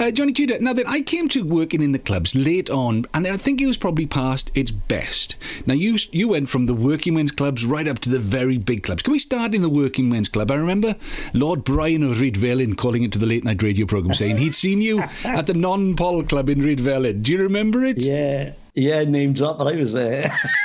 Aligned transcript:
Uh, 0.00 0.10
Johnny 0.10 0.32
Tudor, 0.32 0.58
now 0.60 0.72
then, 0.72 0.86
I 0.88 1.02
came 1.02 1.28
to 1.28 1.44
working 1.44 1.82
in 1.82 1.92
the 1.92 1.98
clubs 1.98 2.34
late 2.34 2.70
on, 2.70 3.04
and 3.12 3.26
I 3.26 3.36
think 3.36 3.60
it 3.60 3.66
was 3.66 3.76
probably 3.76 4.06
past 4.06 4.50
its 4.54 4.70
best. 4.70 5.36
Now, 5.66 5.74
you 5.74 5.98
you 6.10 6.28
went 6.28 6.48
from 6.48 6.64
the 6.64 6.72
working 6.72 7.12
men's 7.16 7.32
clubs 7.32 7.66
right 7.66 7.86
up 7.86 7.98
to 8.00 8.08
the 8.08 8.18
very 8.18 8.56
big 8.56 8.82
clubs. 8.82 9.02
Can 9.02 9.12
we 9.12 9.18
start 9.18 9.54
in 9.54 9.60
the 9.60 9.68
working 9.68 10.08
men's 10.08 10.30
club? 10.30 10.50
I 10.50 10.54
remember 10.54 10.96
Lord 11.34 11.64
Brian 11.64 12.02
of 12.02 12.16
Rhydyfelin 12.16 12.78
calling 12.78 13.02
into 13.02 13.18
the 13.18 13.26
late 13.26 13.44
night 13.44 13.62
radio 13.62 13.84
programme 13.84 14.14
saying 14.14 14.38
he'd 14.38 14.54
seen 14.54 14.80
you 14.80 15.00
at 15.24 15.46
the 15.46 15.52
non 15.52 15.96
Paul 15.96 16.22
club 16.22 16.48
in 16.48 16.60
Rhydyfelin. 16.60 17.22
Do 17.22 17.32
you 17.32 17.42
remember 17.42 17.84
it? 17.84 17.98
Yeah. 17.98 18.54
Yeah, 18.74 19.04
name 19.04 19.32
drop, 19.32 19.58
but 19.58 19.66
I 19.66 19.76
was 19.76 19.92
there. 19.92 20.32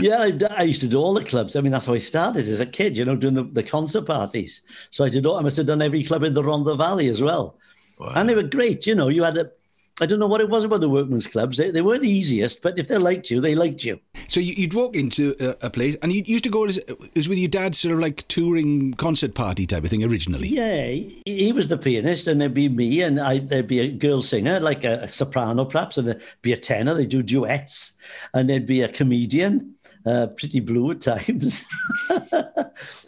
yeah, 0.00 0.18
I, 0.20 0.32
I, 0.50 0.62
used 0.62 0.80
to 0.80 0.88
do 0.88 0.98
all 0.98 1.12
the 1.12 1.24
clubs. 1.24 1.56
I 1.56 1.60
mean, 1.60 1.72
that's 1.72 1.86
how 1.86 1.94
I 1.94 1.98
started 1.98 2.48
as 2.48 2.60
a 2.60 2.66
kid, 2.66 2.96
you 2.96 3.04
know, 3.04 3.16
doing 3.16 3.34
the, 3.34 3.44
the 3.44 3.62
concert 3.62 4.06
parties. 4.06 4.62
So 4.90 5.04
I 5.04 5.08
did 5.08 5.26
all, 5.26 5.38
I 5.38 5.42
must 5.42 5.56
have 5.56 5.66
done 5.66 5.82
every 5.82 6.04
club 6.04 6.22
in 6.22 6.34
the 6.34 6.42
Rhondda 6.42 6.78
Valley 6.78 7.08
as 7.08 7.20
well. 7.20 7.58
Wow. 7.98 8.12
And 8.14 8.28
they 8.28 8.34
were 8.34 8.44
great, 8.44 8.86
you 8.86 8.94
know, 8.94 9.08
you 9.08 9.24
had 9.24 9.36
a, 9.38 9.50
I 10.00 10.06
don't 10.06 10.18
know 10.18 10.26
what 10.26 10.40
it 10.40 10.48
was 10.48 10.64
about 10.64 10.80
the 10.80 10.88
workmen's 10.88 11.26
clubs. 11.26 11.58
They, 11.58 11.70
they 11.70 11.82
weren't 11.82 12.02
the 12.02 12.10
easiest, 12.10 12.62
but 12.62 12.78
if 12.78 12.88
they 12.88 12.96
liked 12.96 13.30
you, 13.30 13.40
they 13.40 13.54
liked 13.54 13.84
you. 13.84 14.00
So 14.28 14.40
you'd 14.40 14.74
walk 14.74 14.96
into 14.96 15.34
a, 15.40 15.66
a 15.66 15.70
place, 15.70 15.96
and 16.02 16.12
you 16.12 16.22
used 16.24 16.44
to 16.44 16.50
go 16.50 16.64
as 16.64 16.78
it 16.78 17.16
was 17.16 17.28
with 17.28 17.38
your 17.38 17.48
dad, 17.48 17.74
sort 17.74 17.94
of 17.94 18.00
like 18.00 18.26
touring 18.28 18.94
concert 18.94 19.34
party 19.34 19.66
type 19.66 19.84
of 19.84 19.90
thing 19.90 20.04
originally. 20.04 20.48
Yeah, 20.48 20.86
he, 20.86 21.20
he 21.24 21.52
was 21.52 21.68
the 21.68 21.76
pianist, 21.76 22.26
and 22.26 22.40
there'd 22.40 22.54
be 22.54 22.68
me, 22.68 23.02
and 23.02 23.20
I, 23.20 23.38
there'd 23.38 23.66
be 23.66 23.80
a 23.80 23.90
girl 23.90 24.22
singer, 24.22 24.58
like 24.60 24.84
a, 24.84 25.02
a 25.02 25.12
soprano 25.12 25.64
perhaps, 25.64 25.98
and 25.98 26.08
there'd 26.08 26.22
be 26.42 26.52
a 26.52 26.56
tenor. 26.56 26.94
They 26.94 27.06
do 27.06 27.22
duets, 27.22 27.98
and 28.32 28.48
there'd 28.48 28.66
be 28.66 28.82
a 28.82 28.88
comedian, 28.88 29.74
uh, 30.06 30.28
pretty 30.36 30.60
blue 30.60 30.90
at 30.92 31.00
times. 31.00 31.64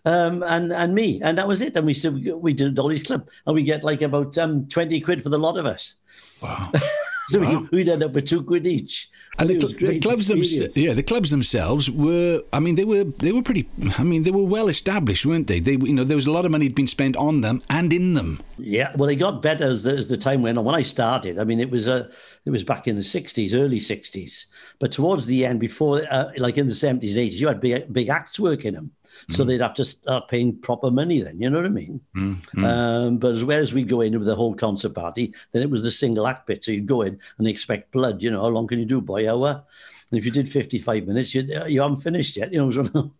um, 0.05 0.43
and 0.43 0.73
and 0.73 0.95
me, 0.95 1.21
and 1.23 1.39
that 1.39 1.49
was 1.49 1.61
it. 1.61 1.77
And 1.77 1.87
we 1.87 1.95
said 1.95 2.15
we 2.15 2.53
did 2.53 2.69
a 2.69 2.71
Dolly's 2.71 3.05
Club, 3.05 3.29
and 3.47 3.55
we 3.55 3.63
get 3.63 3.85
like 3.85 4.03
about 4.03 4.37
um, 4.39 4.67
twenty 4.69 5.01
quid 5.01 5.23
for 5.23 5.29
the 5.29 5.39
lot 5.39 5.59
of 5.59 5.67
us. 5.67 5.97
Wow. 6.43 6.73
so 7.29 7.41
wow. 7.41 7.67
we, 7.71 7.79
would 7.79 7.89
end 7.89 8.03
up 8.03 8.13
with 8.13 8.27
two 8.27 8.43
quid 8.43 8.67
each. 8.67 9.09
And 9.39 9.49
the, 9.49 9.55
the, 9.55 10.01
clubs 10.01 10.29
themselves, 10.29 10.77
yeah, 10.77 10.93
the 10.93 11.03
clubs 11.03 11.31
themselves 11.31 11.91
were. 11.91 12.43
I 12.53 12.61
mean, 12.61 12.75
they 12.75 12.85
were 12.85 13.05
they 13.05 13.33
were 13.33 13.43
pretty. 13.43 13.69
I 13.99 14.03
mean, 14.03 14.25
they 14.25 14.31
were 14.31 14.45
well 14.45 14.69
established, 14.69 15.25
weren't 15.25 15.47
they? 15.47 15.61
They, 15.61 15.73
you 15.73 15.93
know, 15.93 16.05
there 16.05 16.17
was 16.17 16.27
a 16.27 16.33
lot 16.33 16.45
of 16.45 16.51
money 16.51 16.67
had 16.67 16.75
been 16.75 16.87
spent 16.87 17.17
on 17.17 17.41
them 17.41 17.63
and 17.71 17.93
in 17.93 18.15
them. 18.15 18.41
Yeah, 18.59 18.93
well, 18.97 19.07
they 19.07 19.17
got 19.17 19.41
better 19.41 19.65
as 19.65 19.85
the, 19.85 19.93
as 19.93 20.09
the 20.09 20.17
time 20.17 20.43
went 20.43 20.59
on. 20.59 20.65
When 20.65 20.75
I 20.75 20.83
started, 20.83 21.39
I 21.39 21.45
mean, 21.45 21.61
it 21.61 21.71
was 21.71 21.87
a, 21.87 22.11
it 22.45 22.51
was 22.51 22.65
back 22.65 22.87
in 22.87 22.97
the 22.97 23.03
'60s, 23.03 23.55
early 23.55 23.79
'60s. 23.79 24.47
But 24.79 24.93
towards 24.93 25.27
the 25.27 25.47
end, 25.47 25.61
before, 25.61 26.03
uh, 26.11 26.31
like 26.37 26.59
in 26.59 26.67
the 26.67 26.75
'70s, 26.75 27.15
'80s, 27.15 27.33
you 27.33 27.47
had 27.47 27.61
big 27.61 27.93
big 27.93 28.09
acts 28.09 28.39
working 28.39 28.75
them. 28.75 28.91
So 29.31 29.45
mm. 29.45 29.47
they'd 29.47 29.61
have 29.61 29.75
to 29.75 29.85
start 29.85 30.29
paying 30.29 30.57
proper 30.59 30.91
money 30.91 31.21
then, 31.21 31.41
you 31.41 31.49
know 31.51 31.59
what 31.59 31.67
I 31.67 31.71
mean? 31.71 32.01
Mm. 32.17 32.65
Um, 32.65 33.19
but 33.19 33.33
as 33.33 33.45
whereas 33.45 33.73
we 33.73 33.83
go 33.83 34.01
in 34.01 34.19
with 34.19 34.27
the 34.27 34.35
whole 34.35 34.55
concert 34.55 34.95
party, 34.95 35.35
then 35.53 35.63
it 35.63 35.71
was 35.71 35.83
the 35.83 35.91
single 35.91 36.27
act 36.27 36.47
bit. 36.47 36.65
So 36.65 36.73
you'd 36.73 36.87
go 36.87 37.03
in 37.03 37.19
and 37.39 37.47
expect 37.47 37.93
blood, 37.93 38.23
you 38.23 38.31
know, 38.31 38.41
how 38.41 38.49
long 38.49 38.67
can 38.67 38.79
you 38.79 38.85
do, 38.85 39.01
boy, 39.01 39.31
hour? 39.31 39.63
And 40.11 40.19
if 40.19 40.25
you 40.25 40.31
did 40.31 40.49
55 40.49 41.07
minutes, 41.07 41.35
you, 41.35 41.43
you 41.67 41.81
haven't 41.81 41.99
finished 41.99 42.37
yet, 42.37 42.53
you 42.53 42.59
know. 42.59 43.13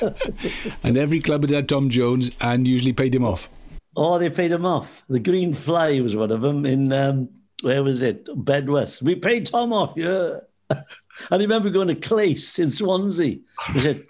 and 0.82 0.96
every 0.96 1.20
club 1.20 1.42
had 1.42 1.50
had 1.50 1.68
Tom 1.68 1.90
Jones 1.90 2.30
and 2.40 2.66
usually 2.66 2.92
paid 2.92 3.14
him 3.14 3.24
off. 3.24 3.48
Oh, 3.96 4.18
they 4.18 4.30
paid 4.30 4.50
him 4.50 4.66
off. 4.66 5.04
The 5.08 5.20
Green 5.20 5.52
Fly 5.52 6.00
was 6.00 6.16
one 6.16 6.30
of 6.30 6.40
them 6.40 6.66
in, 6.66 6.92
um, 6.92 7.28
where 7.62 7.82
was 7.82 8.02
it? 8.02 8.26
Bedworth. 8.26 9.02
We 9.02 9.14
paid 9.16 9.46
Tom 9.46 9.72
off, 9.72 9.94
yeah. 9.96 10.38
I 11.30 11.36
remember 11.36 11.70
going 11.70 11.88
to 11.88 11.94
Clase 11.94 12.58
in 12.58 12.70
Swansea. 12.70 13.38
He 13.72 13.80
said, 13.80 14.04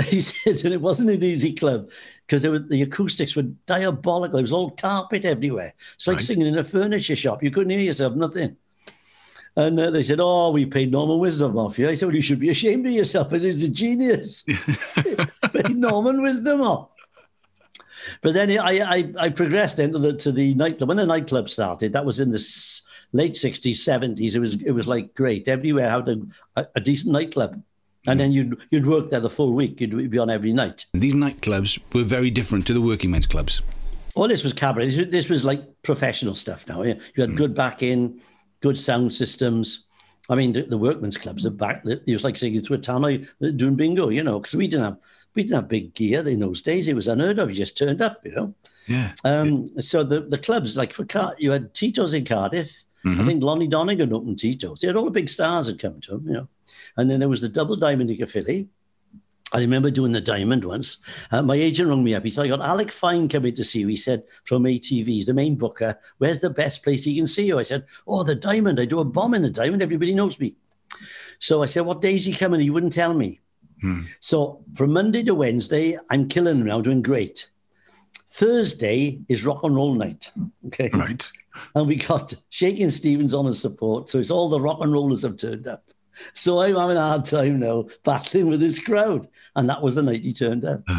He 0.08 0.20
said, 0.20 0.64
and 0.64 0.74
it 0.74 0.80
wasn't 0.80 1.10
an 1.10 1.22
easy 1.22 1.52
club 1.52 1.90
because 2.26 2.42
the 2.42 2.82
acoustics 2.82 3.36
were 3.36 3.42
diabolical. 3.66 4.36
There 4.36 4.42
was 4.42 4.52
all 4.52 4.70
carpet 4.70 5.24
everywhere. 5.24 5.74
It's 5.94 6.06
like 6.06 6.16
right. 6.16 6.24
singing 6.24 6.46
in 6.46 6.58
a 6.58 6.64
furniture 6.64 7.16
shop. 7.16 7.42
You 7.42 7.50
couldn't 7.50 7.70
hear 7.70 7.80
yourself, 7.80 8.14
nothing. 8.14 8.56
And 9.56 9.78
uh, 9.80 9.90
they 9.90 10.02
said, 10.02 10.20
"Oh, 10.20 10.50
we 10.52 10.64
paid 10.64 10.92
Norman 10.92 11.18
Wisdom 11.18 11.58
off 11.58 11.78
you." 11.78 11.88
I 11.88 11.94
said, 11.94 12.06
"Well, 12.06 12.14
you 12.14 12.22
should 12.22 12.38
be 12.38 12.50
ashamed 12.50 12.86
of 12.86 12.92
yourself. 12.92 13.32
He's 13.32 13.62
a 13.62 13.68
genius. 13.68 14.42
paid 15.52 15.76
Norman 15.76 16.22
Wisdom 16.22 16.60
off." 16.60 16.90
But 18.22 18.34
then 18.34 18.50
I, 18.58 18.80
I, 18.80 19.12
I 19.18 19.28
progressed 19.28 19.78
into 19.78 19.98
the 19.98 20.12
to 20.14 20.32
the 20.32 20.54
nightclub. 20.54 20.88
When 20.88 20.96
the 20.96 21.06
nightclub 21.06 21.50
started, 21.50 21.92
that 21.92 22.06
was 22.06 22.20
in 22.20 22.30
the 22.30 22.80
late 23.12 23.36
sixties, 23.36 23.84
seventies. 23.84 24.36
It 24.36 24.40
was 24.40 24.54
it 24.62 24.70
was 24.70 24.86
like 24.86 25.14
great 25.14 25.48
everywhere 25.48 25.90
had 25.90 26.08
a, 26.56 26.66
a 26.76 26.80
decent 26.80 27.12
nightclub. 27.12 27.60
And 28.06 28.18
then 28.18 28.32
you'd 28.32 28.58
you'd 28.70 28.86
work 28.86 29.10
there 29.10 29.20
the 29.20 29.30
full 29.30 29.52
week. 29.54 29.80
You'd 29.80 30.10
be 30.10 30.18
on 30.18 30.30
every 30.30 30.52
night. 30.52 30.86
These 30.94 31.14
nightclubs 31.14 31.78
were 31.94 32.02
very 32.02 32.30
different 32.30 32.66
to 32.68 32.72
the 32.72 32.80
working 32.80 33.10
men's 33.10 33.26
clubs. 33.26 33.62
Well, 34.16 34.28
this 34.28 34.42
was 34.42 34.52
cabaret. 34.52 34.86
This 34.86 34.96
was, 34.96 35.08
this 35.08 35.28
was 35.28 35.44
like 35.44 35.62
professional 35.82 36.34
stuff. 36.34 36.66
Now 36.66 36.82
you 36.82 36.98
had 37.16 37.30
mm. 37.30 37.36
good 37.36 37.54
backing, 37.54 38.20
good 38.60 38.78
sound 38.78 39.12
systems. 39.12 39.86
I 40.28 40.34
mean, 40.34 40.52
the, 40.52 40.62
the 40.62 40.78
workmen's 40.78 41.16
clubs 41.16 41.44
are 41.44 41.50
back. 41.50 41.82
It 41.84 42.02
was 42.06 42.24
like 42.24 42.36
singing 42.36 42.62
to 42.62 42.74
a 42.74 42.78
tannoy 42.78 43.28
doing 43.56 43.76
bingo, 43.76 44.08
you 44.08 44.22
know, 44.22 44.38
because 44.40 44.54
we 44.54 44.66
didn't 44.66 44.84
have 44.84 44.96
we 45.34 45.42
didn't 45.42 45.56
have 45.56 45.68
big 45.68 45.94
gear 45.94 46.26
in 46.26 46.40
those 46.40 46.62
days. 46.62 46.88
It 46.88 46.94
was 46.94 47.08
unheard 47.08 47.38
of. 47.38 47.50
You 47.50 47.56
just 47.56 47.76
turned 47.76 48.00
up, 48.00 48.24
you 48.24 48.32
know. 48.32 48.54
Yeah. 48.86 49.12
Um, 49.24 49.68
yeah. 49.74 49.82
So 49.82 50.04
the 50.04 50.20
the 50.20 50.38
clubs, 50.38 50.76
like 50.76 50.92
for 50.92 51.04
Car- 51.04 51.34
you 51.38 51.50
had 51.50 51.74
Tito's 51.74 52.14
in 52.14 52.24
Cardiff. 52.24 52.84
Mm-hmm. 53.04 53.20
I 53.20 53.24
think 53.24 53.42
Lonnie 53.42 53.66
Donegan 53.66 54.12
opened 54.12 54.38
Tito's. 54.38 54.80
They 54.80 54.86
had 54.86 54.96
all 54.96 55.04
the 55.04 55.10
big 55.10 55.28
stars 55.28 55.66
had 55.66 55.78
come 55.78 56.00
to 56.02 56.12
them, 56.12 56.26
you 56.26 56.34
know. 56.34 56.48
And 56.96 57.10
then 57.10 57.20
there 57.20 57.28
was 57.28 57.40
the 57.40 57.48
double 57.48 57.76
diamond 57.76 58.10
in 58.10 58.18
Caerphilly. 58.18 58.68
I 59.52 59.58
remember 59.58 59.90
doing 59.90 60.12
the 60.12 60.20
diamond 60.20 60.64
once. 60.64 60.98
Uh, 61.32 61.42
my 61.42 61.56
agent 61.56 61.88
rang 61.88 62.04
me 62.04 62.14
up. 62.14 62.22
He 62.22 62.30
said, 62.30 62.44
I 62.44 62.48
got 62.48 62.60
Alec 62.60 62.92
Fine 62.92 63.28
coming 63.28 63.54
to 63.54 63.64
see 63.64 63.80
you. 63.80 63.88
He 63.88 63.96
said, 63.96 64.22
from 64.44 64.62
ATV, 64.62 65.06
he's 65.06 65.26
the 65.26 65.34
main 65.34 65.56
booker. 65.56 65.98
Where's 66.18 66.40
the 66.40 66.50
best 66.50 66.84
place 66.84 67.02
he 67.04 67.16
can 67.16 67.26
see 67.26 67.46
you? 67.46 67.58
I 67.58 67.64
said, 67.64 67.84
Oh, 68.06 68.22
the 68.22 68.36
diamond. 68.36 68.78
I 68.78 68.84
do 68.84 69.00
a 69.00 69.04
bomb 69.04 69.34
in 69.34 69.42
the 69.42 69.50
diamond. 69.50 69.82
Everybody 69.82 70.14
knows 70.14 70.38
me. 70.38 70.54
So 71.40 71.62
I 71.62 71.66
said, 71.66 71.80
What 71.80 72.00
day 72.00 72.14
is 72.14 72.24
he 72.24 72.32
coming? 72.32 72.60
He 72.60 72.70
wouldn't 72.70 72.92
tell 72.92 73.12
me. 73.12 73.40
Hmm. 73.80 74.02
So 74.20 74.62
from 74.74 74.92
Monday 74.92 75.24
to 75.24 75.34
Wednesday, 75.34 75.98
I'm 76.10 76.28
killing 76.28 76.58
him 76.58 76.66
now, 76.66 76.80
doing 76.80 77.02
great. 77.02 77.50
Thursday 78.30 79.20
is 79.28 79.44
rock 79.44 79.64
and 79.64 79.74
roll 79.74 79.94
night. 79.94 80.30
Okay. 80.66 80.90
Right. 80.94 81.28
And 81.74 81.86
we 81.86 81.96
got 81.96 82.34
Shakin' 82.50 82.90
Stevens 82.90 83.34
on 83.34 83.46
as 83.46 83.58
support. 83.58 84.10
So 84.10 84.18
it's 84.18 84.30
all 84.30 84.48
the 84.48 84.60
rock 84.60 84.78
and 84.80 84.92
rollers 84.92 85.22
have 85.22 85.36
turned 85.36 85.66
up. 85.66 85.84
So 86.34 86.60
I'm 86.60 86.76
having 86.76 86.96
a 86.96 87.00
hard 87.00 87.24
time 87.24 87.60
now 87.60 87.86
battling 88.04 88.48
with 88.48 88.60
this 88.60 88.78
crowd. 88.78 89.28
And 89.56 89.68
that 89.68 89.82
was 89.82 89.94
the 89.94 90.02
night 90.02 90.24
he 90.24 90.32
turned 90.32 90.64
up. 90.64 90.82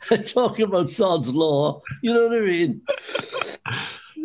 Talking 0.26 0.66
about 0.66 0.90
Sod's 0.90 1.32
Law, 1.32 1.80
you 2.02 2.14
know 2.14 2.28
what 2.28 2.38
I 2.38 2.40
mean? 2.40 2.82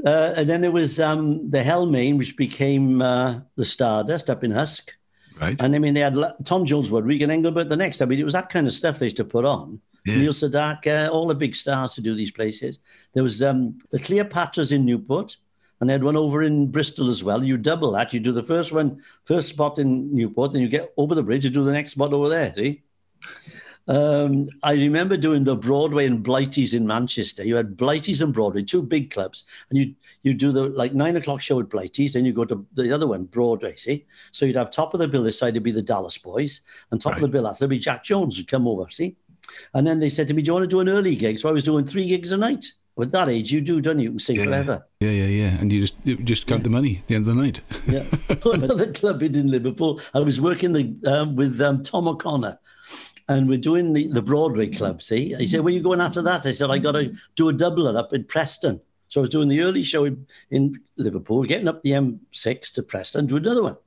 Uh, 0.05 0.33
and 0.37 0.49
then 0.49 0.61
there 0.61 0.71
was 0.71 0.99
um, 0.99 1.49
the 1.49 1.63
Hell-Main, 1.63 2.17
which 2.17 2.37
became 2.37 3.01
uh, 3.01 3.39
the 3.55 3.65
Stardust 3.65 4.29
up 4.29 4.43
in 4.43 4.51
Husk. 4.51 4.93
Right. 5.39 5.61
And 5.61 5.75
I 5.75 5.79
mean, 5.79 5.93
they 5.93 6.01
had 6.01 6.17
Tom 6.45 6.65
Jones 6.65 6.89
and 6.89 7.31
Engelbert 7.31 7.69
the 7.69 7.77
next. 7.77 8.01
I 8.01 8.05
mean, 8.05 8.19
it 8.19 8.23
was 8.23 8.33
that 8.33 8.49
kind 8.49 8.65
of 8.65 8.73
stuff 8.73 8.99
they 8.99 9.07
used 9.07 9.17
to 9.17 9.25
put 9.25 9.45
on. 9.45 9.79
Yeah. 10.07 10.17
Neil 10.17 10.31
Sedaka, 10.31 11.09
all 11.09 11.27
the 11.27 11.35
big 11.35 11.55
stars 11.55 11.93
to 11.95 12.01
do 12.01 12.15
these 12.15 12.31
places. 12.31 12.79
There 13.13 13.23
was 13.23 13.41
um, 13.41 13.77
the 13.91 13.99
Cleopatras 13.99 14.71
in 14.71 14.85
Newport 14.85 15.37
and 15.79 15.89
they 15.89 15.93
had 15.93 16.03
one 16.03 16.17
over 16.17 16.43
in 16.43 16.71
Bristol 16.71 17.09
as 17.09 17.23
well. 17.23 17.43
You 17.43 17.57
double 17.57 17.91
that. 17.91 18.13
You 18.13 18.19
do 18.19 18.31
the 18.31 18.43
first 18.43 18.71
one, 18.71 19.01
first 19.25 19.49
spot 19.49 19.77
in 19.77 20.13
Newport, 20.13 20.53
and 20.53 20.61
you 20.61 20.69
get 20.69 20.93
over 20.97 21.13
the 21.13 21.23
bridge, 21.23 21.43
you 21.43 21.51
do 21.51 21.63
the 21.63 21.71
next 21.71 21.91
spot 21.91 22.13
over 22.13 22.29
there. 22.29 22.53
See? 22.55 22.83
Um, 23.87 24.49
I 24.63 24.73
remember 24.73 25.15
doing 25.15 25.45
the 25.45 25.55
Broadway 25.55 26.07
and 26.07 26.21
Blighty's 26.21 26.73
in 26.73 26.85
Manchester. 26.85 27.45
You 27.45 27.55
had 27.55 27.77
Blighty's 27.77 28.19
and 28.19 28.33
Broadway, 28.33 28.63
two 28.63 28.81
big 28.83 29.11
clubs, 29.11 29.45
and 29.69 29.79
you 29.79 29.95
you 30.23 30.33
do 30.33 30.51
the 30.51 30.63
like 30.63 30.93
nine 30.93 31.15
o'clock 31.15 31.39
show 31.39 31.59
at 31.61 31.69
Blighty's, 31.69 32.13
then 32.13 32.25
you 32.25 32.33
go 32.33 32.43
to 32.43 32.65
the 32.73 32.91
other 32.91 33.07
one, 33.07 33.25
Broadway. 33.25 33.75
See, 33.77 34.05
so 34.31 34.45
you'd 34.45 34.57
have 34.57 34.71
top 34.71 34.93
of 34.93 34.99
the 34.99 35.07
bill 35.07 35.23
this 35.23 35.39
side 35.39 35.53
would 35.53 35.63
be 35.63 35.71
the 35.71 35.81
Dallas 35.81 36.17
Boys, 36.17 36.61
and 36.91 36.99
top 36.99 37.13
right. 37.13 37.17
of 37.17 37.21
the 37.21 37.29
bill 37.29 37.43
that 37.43 37.61
would 37.61 37.69
be 37.69 37.79
Jack 37.79 38.03
Jones 38.03 38.37
would 38.37 38.49
come 38.49 38.67
over. 38.67 38.89
See, 38.89 39.15
and 39.73 39.85
then 39.85 39.99
they 39.99 40.09
said 40.09 40.27
to 40.27 40.33
me, 40.33 40.41
"Do 40.41 40.49
you 40.49 40.53
want 40.53 40.63
to 40.63 40.67
do 40.67 40.79
an 40.79 40.89
early 40.89 41.15
gig?" 41.15 41.39
So 41.39 41.49
I 41.49 41.51
was 41.51 41.63
doing 41.63 41.85
three 41.85 42.07
gigs 42.07 42.31
a 42.31 42.37
night. 42.37 42.65
With 42.95 43.11
that 43.11 43.29
age, 43.29 43.51
you 43.51 43.61
do, 43.61 43.79
don't 43.79 43.99
you? 43.99 44.05
You 44.05 44.09
can 44.09 44.19
sing 44.19 44.37
yeah, 44.37 44.45
forever. 44.45 44.87
Yeah, 45.01 45.11
yeah, 45.11 45.25
yeah. 45.25 45.59
And 45.59 45.71
you 45.71 45.81
just 45.81 45.95
you 46.03 46.15
just 46.17 46.47
count 46.47 46.61
yeah. 46.61 46.63
the 46.63 46.69
money 46.71 46.97
at 46.97 47.07
the 47.07 47.15
end 47.15 47.27
of 47.27 47.35
the 47.35 47.41
night. 47.41 47.61
yeah. 47.85 48.53
Another 48.53 48.91
club 48.91 49.21
in 49.21 49.51
Liverpool. 49.51 50.01
I 50.15 50.19
was 50.19 50.41
working 50.41 50.73
the, 50.73 50.95
um, 51.05 51.35
with 51.35 51.61
um, 51.61 51.83
Tom 51.83 52.07
O'Connor 52.07 52.57
and 53.29 53.49
we're 53.49 53.57
doing 53.57 53.93
the, 53.93 54.07
the 54.07 54.21
Broadway 54.21 54.67
club, 54.67 55.01
see? 55.01 55.35
He 55.35 55.47
said, 55.47 55.61
where 55.61 55.71
are 55.73 55.75
you 55.75 55.81
going 55.81 56.01
after 56.01 56.21
that? 56.21 56.45
I 56.45 56.53
said, 56.53 56.71
I 56.71 56.77
got 56.77 56.93
to 56.93 57.13
do 57.35 57.49
a 57.49 57.53
doubler 57.53 57.97
up 57.97 58.13
in 58.13 58.23
Preston. 58.23 58.79
So 59.09 59.21
I 59.21 59.23
was 59.23 59.29
doing 59.29 59.47
the 59.47 59.61
early 59.61 59.83
show 59.83 60.05
in, 60.05 60.25
in 60.49 60.79
Liverpool, 60.97 61.43
getting 61.43 61.67
up 61.67 61.81
the 61.83 61.91
M6 61.91 62.73
to 62.73 62.83
Preston, 62.83 63.27
do 63.27 63.37
another 63.37 63.63
one. 63.63 63.77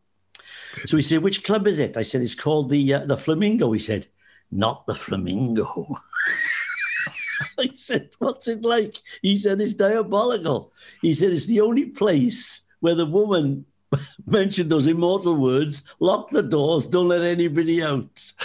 So 0.86 0.96
he 0.96 1.02
said, 1.02 1.22
which 1.22 1.44
club 1.44 1.66
is 1.66 1.78
it? 1.78 1.96
I 1.96 2.02
said, 2.02 2.22
it's 2.22 2.34
called 2.34 2.70
the 2.70 2.94
uh, 2.94 3.04
the 3.04 3.16
Flamingo. 3.16 3.72
He 3.72 3.80
said, 3.80 4.06
not 4.50 4.86
the 4.86 4.94
Flamingo. 4.94 5.86
I 7.58 7.70
said, 7.74 8.10
What's 8.18 8.48
it 8.48 8.62
like? 8.62 8.98
He 9.22 9.36
said, 9.36 9.60
It's 9.60 9.74
diabolical. 9.74 10.72
He 11.02 11.14
said, 11.14 11.32
It's 11.32 11.46
the 11.46 11.60
only 11.60 11.86
place 11.86 12.66
where 12.80 12.94
the 12.94 13.06
woman 13.06 13.64
mentioned 14.26 14.70
those 14.70 14.86
immortal 14.86 15.36
words 15.36 15.82
lock 16.00 16.30
the 16.30 16.42
doors, 16.42 16.86
don't 16.86 17.08
let 17.08 17.22
anybody 17.22 17.82
out. 17.82 18.32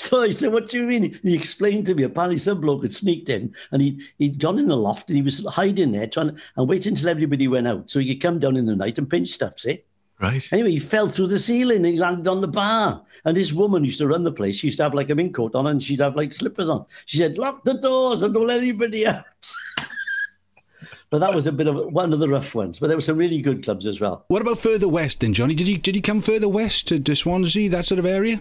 So 0.00 0.22
I 0.22 0.30
said, 0.30 0.50
What 0.50 0.70
do 0.70 0.78
you 0.78 0.86
mean? 0.86 1.18
He 1.22 1.34
explained 1.34 1.84
to 1.86 1.94
me. 1.94 2.04
Apparently, 2.04 2.38
some 2.38 2.58
bloke 2.58 2.84
had 2.84 2.94
sneaked 2.94 3.28
in 3.28 3.54
and 3.70 3.82
he, 3.82 4.02
he'd 4.16 4.38
gone 4.38 4.58
in 4.58 4.66
the 4.66 4.76
loft 4.76 5.10
and 5.10 5.16
he 5.16 5.22
was 5.22 5.44
hiding 5.44 5.92
there 5.92 6.06
trying 6.06 6.38
and 6.56 6.68
waiting 6.68 6.92
until 6.92 7.10
everybody 7.10 7.48
went 7.48 7.68
out. 7.68 7.90
So 7.90 7.98
he 7.98 8.14
could 8.14 8.22
come 8.22 8.38
down 8.38 8.56
in 8.56 8.64
the 8.64 8.74
night 8.74 8.96
and 8.96 9.10
pinch 9.10 9.28
stuff, 9.28 9.60
see? 9.60 9.84
Right. 10.20 10.52
Anyway, 10.52 10.72
he 10.72 10.78
fell 10.78 11.08
through 11.08 11.28
the 11.28 11.38
ceiling 11.38 11.78
and 11.78 11.86
he 11.86 11.98
landed 11.98 12.28
on 12.28 12.42
the 12.42 12.48
bar. 12.48 13.02
And 13.24 13.34
this 13.34 13.52
woman 13.52 13.84
used 13.84 13.98
to 13.98 14.06
run 14.06 14.22
the 14.22 14.32
place. 14.32 14.56
She 14.56 14.66
used 14.66 14.76
to 14.76 14.82
have 14.82 14.94
like 14.94 15.08
a 15.08 15.14
mink 15.14 15.34
coat 15.34 15.54
on 15.54 15.66
and 15.66 15.82
she'd 15.82 16.00
have 16.00 16.14
like 16.14 16.34
slippers 16.34 16.68
on. 16.68 16.84
She 17.06 17.16
said, 17.16 17.38
Lock 17.38 17.64
the 17.64 17.74
doors 17.74 18.22
and 18.22 18.34
don't 18.34 18.46
let 18.46 18.58
anybody 18.58 19.06
out. 19.06 19.24
but 21.10 21.20
that 21.20 21.34
was 21.34 21.46
a 21.46 21.52
bit 21.52 21.68
of 21.68 21.92
one 21.92 22.12
of 22.12 22.18
the 22.18 22.28
rough 22.28 22.54
ones. 22.54 22.78
But 22.78 22.88
there 22.88 22.96
were 22.98 23.02
some 23.02 23.16
really 23.16 23.40
good 23.40 23.64
clubs 23.64 23.86
as 23.86 23.98
well. 23.98 24.26
What 24.28 24.42
about 24.42 24.58
further 24.58 24.88
west 24.88 25.20
then, 25.20 25.32
Johnny? 25.32 25.54
Did 25.54 25.68
you 25.68 25.78
did 25.78 25.96
you 25.96 26.02
come 26.02 26.20
further 26.20 26.48
west 26.48 26.88
to, 26.88 27.00
to 27.00 27.16
Swansea, 27.16 27.70
that 27.70 27.86
sort 27.86 27.98
of 27.98 28.04
area? 28.04 28.36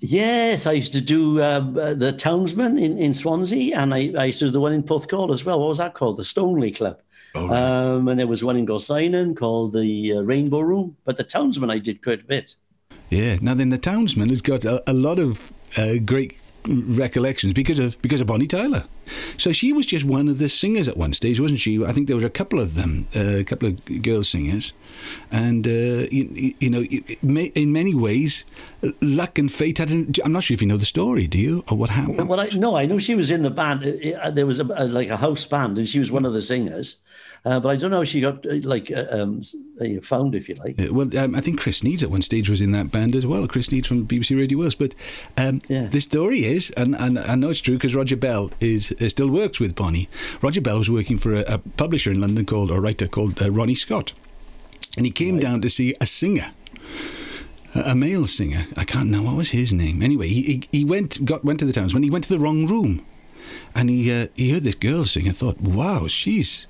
Yes, 0.00 0.66
I 0.66 0.72
used 0.72 0.92
to 0.92 1.00
do 1.00 1.42
um, 1.42 1.76
uh, 1.76 1.92
the 1.92 2.12
Townsman 2.12 2.78
in, 2.78 2.96
in 2.98 3.14
Swansea, 3.14 3.76
and 3.76 3.92
I, 3.92 4.12
I 4.16 4.26
used 4.26 4.38
to 4.38 4.44
do 4.44 4.52
the 4.52 4.60
one 4.60 4.72
in 4.72 4.84
Porthcawl 4.84 5.34
as 5.34 5.44
well. 5.44 5.58
What 5.58 5.70
was 5.70 5.78
that 5.78 5.94
called? 5.94 6.18
The 6.18 6.24
Stoneleigh 6.24 6.76
Club. 6.76 7.00
Oh, 7.34 7.46
right. 7.46 7.56
um, 7.56 8.08
and 8.08 8.18
there 8.18 8.26
was 8.26 8.42
one 8.42 8.56
in 8.56 8.66
Gorseinon 8.66 9.36
called 9.36 9.72
the 9.74 10.14
uh, 10.14 10.20
Rainbow 10.20 10.60
Room. 10.60 10.96
But 11.04 11.16
the 11.16 11.24
Townsman 11.24 11.70
I 11.70 11.78
did 11.78 12.02
quite 12.02 12.20
a 12.20 12.24
bit. 12.24 12.54
Yeah. 13.10 13.36
Now 13.40 13.54
then, 13.54 13.70
the 13.70 13.78
Townsman 13.78 14.28
has 14.28 14.42
got 14.42 14.64
a, 14.64 14.82
a 14.90 14.92
lot 14.92 15.18
of 15.18 15.52
uh, 15.76 15.94
great 16.04 16.38
recollections 16.66 17.52
because 17.52 17.78
of 17.78 18.00
because 18.02 18.20
of 18.20 18.26
Bonnie 18.26 18.46
Tyler. 18.46 18.84
So 19.36 19.52
she 19.52 19.72
was 19.72 19.86
just 19.86 20.04
one 20.04 20.28
of 20.28 20.38
the 20.38 20.48
singers 20.48 20.88
at 20.88 20.96
one 20.96 21.12
stage, 21.12 21.40
wasn't 21.40 21.60
she? 21.60 21.84
I 21.84 21.92
think 21.92 22.06
there 22.08 22.16
were 22.16 22.26
a 22.26 22.30
couple 22.30 22.60
of 22.60 22.74
them, 22.74 23.06
uh, 23.16 23.38
a 23.38 23.44
couple 23.44 23.68
of 23.68 24.02
girl 24.02 24.22
singers, 24.24 24.72
and 25.30 25.66
uh, 25.66 26.06
you, 26.10 26.54
you, 26.60 26.70
know, 26.70 26.82
in 26.82 27.72
many 27.72 27.94
ways, 27.94 28.44
luck 29.00 29.38
and 29.38 29.50
fate 29.52 29.78
had. 29.78 29.90
An, 29.90 30.12
I'm 30.24 30.32
not 30.32 30.44
sure 30.44 30.54
if 30.54 30.62
you 30.62 30.68
know 30.68 30.76
the 30.76 30.86
story. 30.86 31.26
Do 31.26 31.38
you 31.38 31.64
or 31.70 31.76
what 31.76 31.90
happened? 31.90 32.28
Well, 32.28 32.40
I, 32.40 32.48
no, 32.54 32.76
I 32.76 32.86
know 32.86 32.98
she 32.98 33.14
was 33.14 33.30
in 33.30 33.42
the 33.42 33.50
band. 33.50 33.84
Uh, 33.84 34.30
There 34.30 34.46
was 34.46 34.60
a, 34.60 34.64
like 34.64 35.08
a 35.08 35.16
house 35.16 35.46
band, 35.46 35.78
and 35.78 35.88
she 35.88 35.98
was 35.98 36.10
one 36.10 36.24
of 36.24 36.32
the 36.32 36.42
singers. 36.42 36.96
Uh, 37.44 37.60
but 37.60 37.68
I 37.68 37.76
don't 37.76 37.92
know 37.92 38.00
if 38.02 38.08
she 38.08 38.20
got 38.20 38.44
uh, 38.44 38.56
like 38.64 38.90
uh, 38.90 39.06
um, 39.10 39.42
found, 40.02 40.34
if 40.34 40.48
you 40.48 40.56
like. 40.56 40.74
Well, 40.90 41.08
um, 41.16 41.36
I 41.36 41.40
think 41.40 41.60
Chris 41.60 41.84
Needs 41.84 42.02
at 42.02 42.10
one 42.10 42.20
stage 42.20 42.50
was 42.50 42.60
in 42.60 42.72
that 42.72 42.90
band 42.90 43.14
as 43.14 43.26
well. 43.26 43.46
Chris 43.46 43.70
Needs 43.70 43.86
from 43.86 44.06
BBC 44.06 44.36
Radio 44.36 44.58
Wales. 44.58 44.74
But 44.74 44.94
um, 45.36 45.60
Yeah. 45.68 45.86
the 45.86 46.00
story 46.00 46.40
is, 46.44 46.70
and, 46.72 46.96
and 46.96 47.18
I 47.18 47.36
know 47.36 47.50
it's 47.50 47.60
true 47.60 47.74
because 47.74 47.94
Roger 47.94 48.16
Bell 48.16 48.50
is 48.60 48.90
still 49.06 49.30
works 49.30 49.60
with 49.60 49.74
Bonnie. 49.76 50.08
Roger 50.42 50.60
Bell 50.60 50.78
was 50.78 50.90
working 50.90 51.18
for 51.18 51.34
a, 51.34 51.44
a 51.46 51.58
publisher 51.58 52.10
in 52.10 52.20
London 52.20 52.44
called, 52.44 52.70
or 52.70 52.80
writer 52.80 53.06
called 53.06 53.40
uh, 53.40 53.50
Ronnie 53.50 53.74
Scott, 53.76 54.12
and 54.96 55.06
he 55.06 55.12
came 55.12 55.38
down 55.38 55.60
to 55.60 55.70
see 55.70 55.94
a 56.00 56.06
singer. 56.06 56.52
A 57.74 57.80
a 57.90 57.94
male 57.94 58.26
singer, 58.26 58.64
I 58.76 58.84
can't 58.84 59.10
know 59.10 59.22
what 59.22 59.36
was 59.36 59.50
his 59.50 59.72
name. 59.72 60.02
Anyway, 60.02 60.28
he, 60.28 60.42
he, 60.42 60.62
he 60.72 60.84
went 60.84 61.24
got 61.24 61.44
went 61.44 61.60
to 61.60 61.66
the 61.66 61.72
towns 61.72 61.92
when 61.94 62.02
he 62.02 62.10
went 62.10 62.24
to 62.24 62.32
the 62.34 62.40
wrong 62.40 62.66
room, 62.66 63.04
and 63.74 63.90
he 63.90 64.10
uh, 64.10 64.26
he 64.34 64.50
heard 64.50 64.62
this 64.64 64.74
girl 64.74 65.04
sing 65.04 65.26
and 65.26 65.36
thought, 65.36 65.60
"Wow, 65.60 66.06
she's 66.08 66.66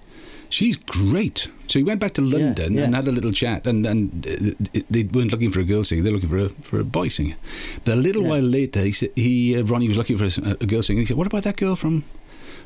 she's 0.49 0.77
great." 0.77 1.49
So 1.69 1.79
he 1.79 1.85
went 1.85 2.01
back 2.01 2.15
to 2.15 2.23
London 2.23 2.75
yeah. 2.75 2.85
and 2.85 2.95
had 2.97 3.07
a 3.07 3.13
little 3.13 3.31
chat, 3.31 3.65
and 3.67 3.87
and 3.87 4.27
uh, 4.27 4.81
they 4.91 5.05
weren't 5.05 5.31
looking 5.31 5.53
for 5.53 5.61
a 5.61 5.65
girl 5.65 5.85
singer; 5.85 6.03
they're 6.03 6.13
looking 6.13 6.29
for 6.29 6.39
a 6.39 6.49
for 6.49 6.81
a 6.81 6.85
boy 6.85 7.09
singer. 7.09 7.37
But 7.85 7.95
a 7.95 8.01
little 8.01 8.23
Yeah. 8.23 8.31
while 8.31 8.43
later, 8.43 8.83
he 8.83 8.93
said 8.93 9.11
he 9.15 9.57
uh, 9.57 9.63
Ronnie 9.63 9.87
was 9.89 9.97
looking 9.97 10.19
for 10.19 10.25
a, 10.25 10.57
a 10.61 10.67
girl 10.67 10.83
singer. 10.83 11.01
He 11.01 11.07
said, 11.07 11.17
"What 11.17 11.29
about 11.29 11.45
that 11.45 11.57
girl 11.57 11.77
from?" 11.77 12.03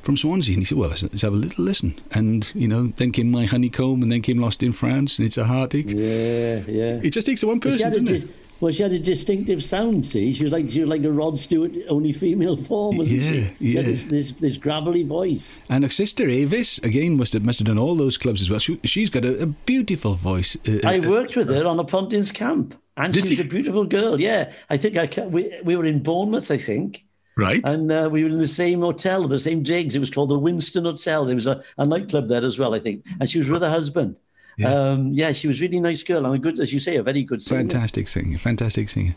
From 0.02 0.16
Swansea, 0.16 0.54
and 0.54 0.60
he 0.62 0.64
said, 0.64 0.78
"Well, 0.78 0.88
let's, 0.88 1.02
let's 1.02 1.22
have 1.22 1.32
a 1.32 1.36
little 1.36 1.64
listen." 1.64 1.94
And 2.12 2.50
you 2.54 2.68
know, 2.68 2.88
then 2.88 3.12
came 3.12 3.30
my 3.30 3.44
honeycomb, 3.44 4.02
and 4.02 4.10
then 4.10 4.20
came 4.22 4.38
Lost 4.38 4.62
in 4.62 4.72
France, 4.72 5.18
and 5.18 5.26
it's 5.26 5.38
a 5.38 5.44
heartache. 5.44 5.90
Yeah, 5.90 6.60
yeah. 6.66 7.00
It 7.02 7.12
just 7.12 7.26
takes 7.26 7.44
one 7.44 7.60
person, 7.60 7.90
doesn't 7.92 8.08
it? 8.10 8.28
well, 8.60 8.72
she 8.72 8.82
had 8.82 8.92
a 8.92 8.98
distinctive 8.98 9.62
sound. 9.62 10.06
See, 10.06 10.32
she 10.32 10.42
was 10.44 10.52
like 10.52 10.70
she 10.70 10.80
was 10.80 10.88
like 10.88 11.04
a 11.04 11.10
Rod 11.12 11.38
Stewart, 11.38 11.72
only 11.88 12.12
female 12.12 12.56
form, 12.56 12.96
wasn't 12.96 13.18
Yeah, 13.20 13.30
she? 13.30 13.40
She 13.40 13.74
had 13.76 13.84
yeah. 13.84 13.90
this, 13.90 14.02
this 14.02 14.30
this 14.32 14.56
gravelly 14.58 15.04
voice. 15.04 15.60
And 15.68 15.84
her 15.84 15.90
sister 15.90 16.28
Avis 16.28 16.78
again 16.78 17.16
must 17.16 17.32
have 17.34 17.44
must 17.44 17.58
have 17.60 17.66
done 17.68 17.78
all 17.78 17.94
those 17.94 18.18
clubs 18.18 18.40
as 18.42 18.50
well. 18.50 18.58
She, 18.58 18.78
she's 18.84 19.10
got 19.10 19.24
a, 19.24 19.42
a 19.42 19.46
beautiful 19.46 20.14
voice. 20.14 20.56
Uh, 20.68 20.80
I 20.84 20.98
uh, 20.98 21.08
worked 21.08 21.36
with 21.36 21.48
her 21.48 21.64
on 21.66 21.78
a 21.78 21.84
Pontins 21.84 22.32
camp, 22.32 22.74
and 22.96 23.12
Did 23.12 23.22
she 23.22 23.28
was 23.30 23.38
you? 23.38 23.44
a 23.44 23.48
beautiful 23.48 23.84
girl. 23.84 24.20
Yeah, 24.20 24.52
I 24.68 24.76
think 24.76 24.96
I 24.96 25.26
we 25.26 25.52
we 25.64 25.76
were 25.76 25.84
in 25.84 26.02
Bournemouth, 26.02 26.50
I 26.50 26.58
think, 26.58 27.04
right. 27.36 27.62
and 27.64 27.90
uh, 27.90 28.08
we 28.10 28.24
were 28.24 28.30
in 28.30 28.38
the 28.38 28.48
same 28.48 28.80
hotel, 28.80 29.26
the 29.26 29.38
same 29.38 29.62
digs. 29.62 29.94
It 29.94 30.00
was 30.00 30.10
called 30.10 30.30
the 30.30 30.38
Winston 30.38 30.84
Hotel. 30.84 31.24
There 31.24 31.34
was 31.34 31.46
a, 31.46 31.62
a 31.78 31.86
nightclub 31.86 32.28
there 32.28 32.44
as 32.44 32.58
well, 32.58 32.74
I 32.74 32.78
think, 32.78 33.04
and 33.20 33.28
she 33.28 33.38
was 33.38 33.48
with 33.48 33.62
her 33.62 33.70
husband. 33.70 34.18
Yeah. 34.58 34.68
Um, 34.68 35.12
yeah, 35.12 35.32
she 35.32 35.48
was 35.48 35.60
really 35.60 35.80
nice 35.80 36.02
girl 36.02 36.26
and 36.26 36.34
a 36.34 36.38
good, 36.38 36.58
as 36.58 36.72
you 36.72 36.80
say, 36.80 36.96
a 36.96 37.02
very 37.02 37.22
good 37.22 37.42
singer. 37.42 37.60
fantastic 37.60 38.06
singer, 38.06 38.36
fantastic 38.36 38.88
singer. 38.88 39.14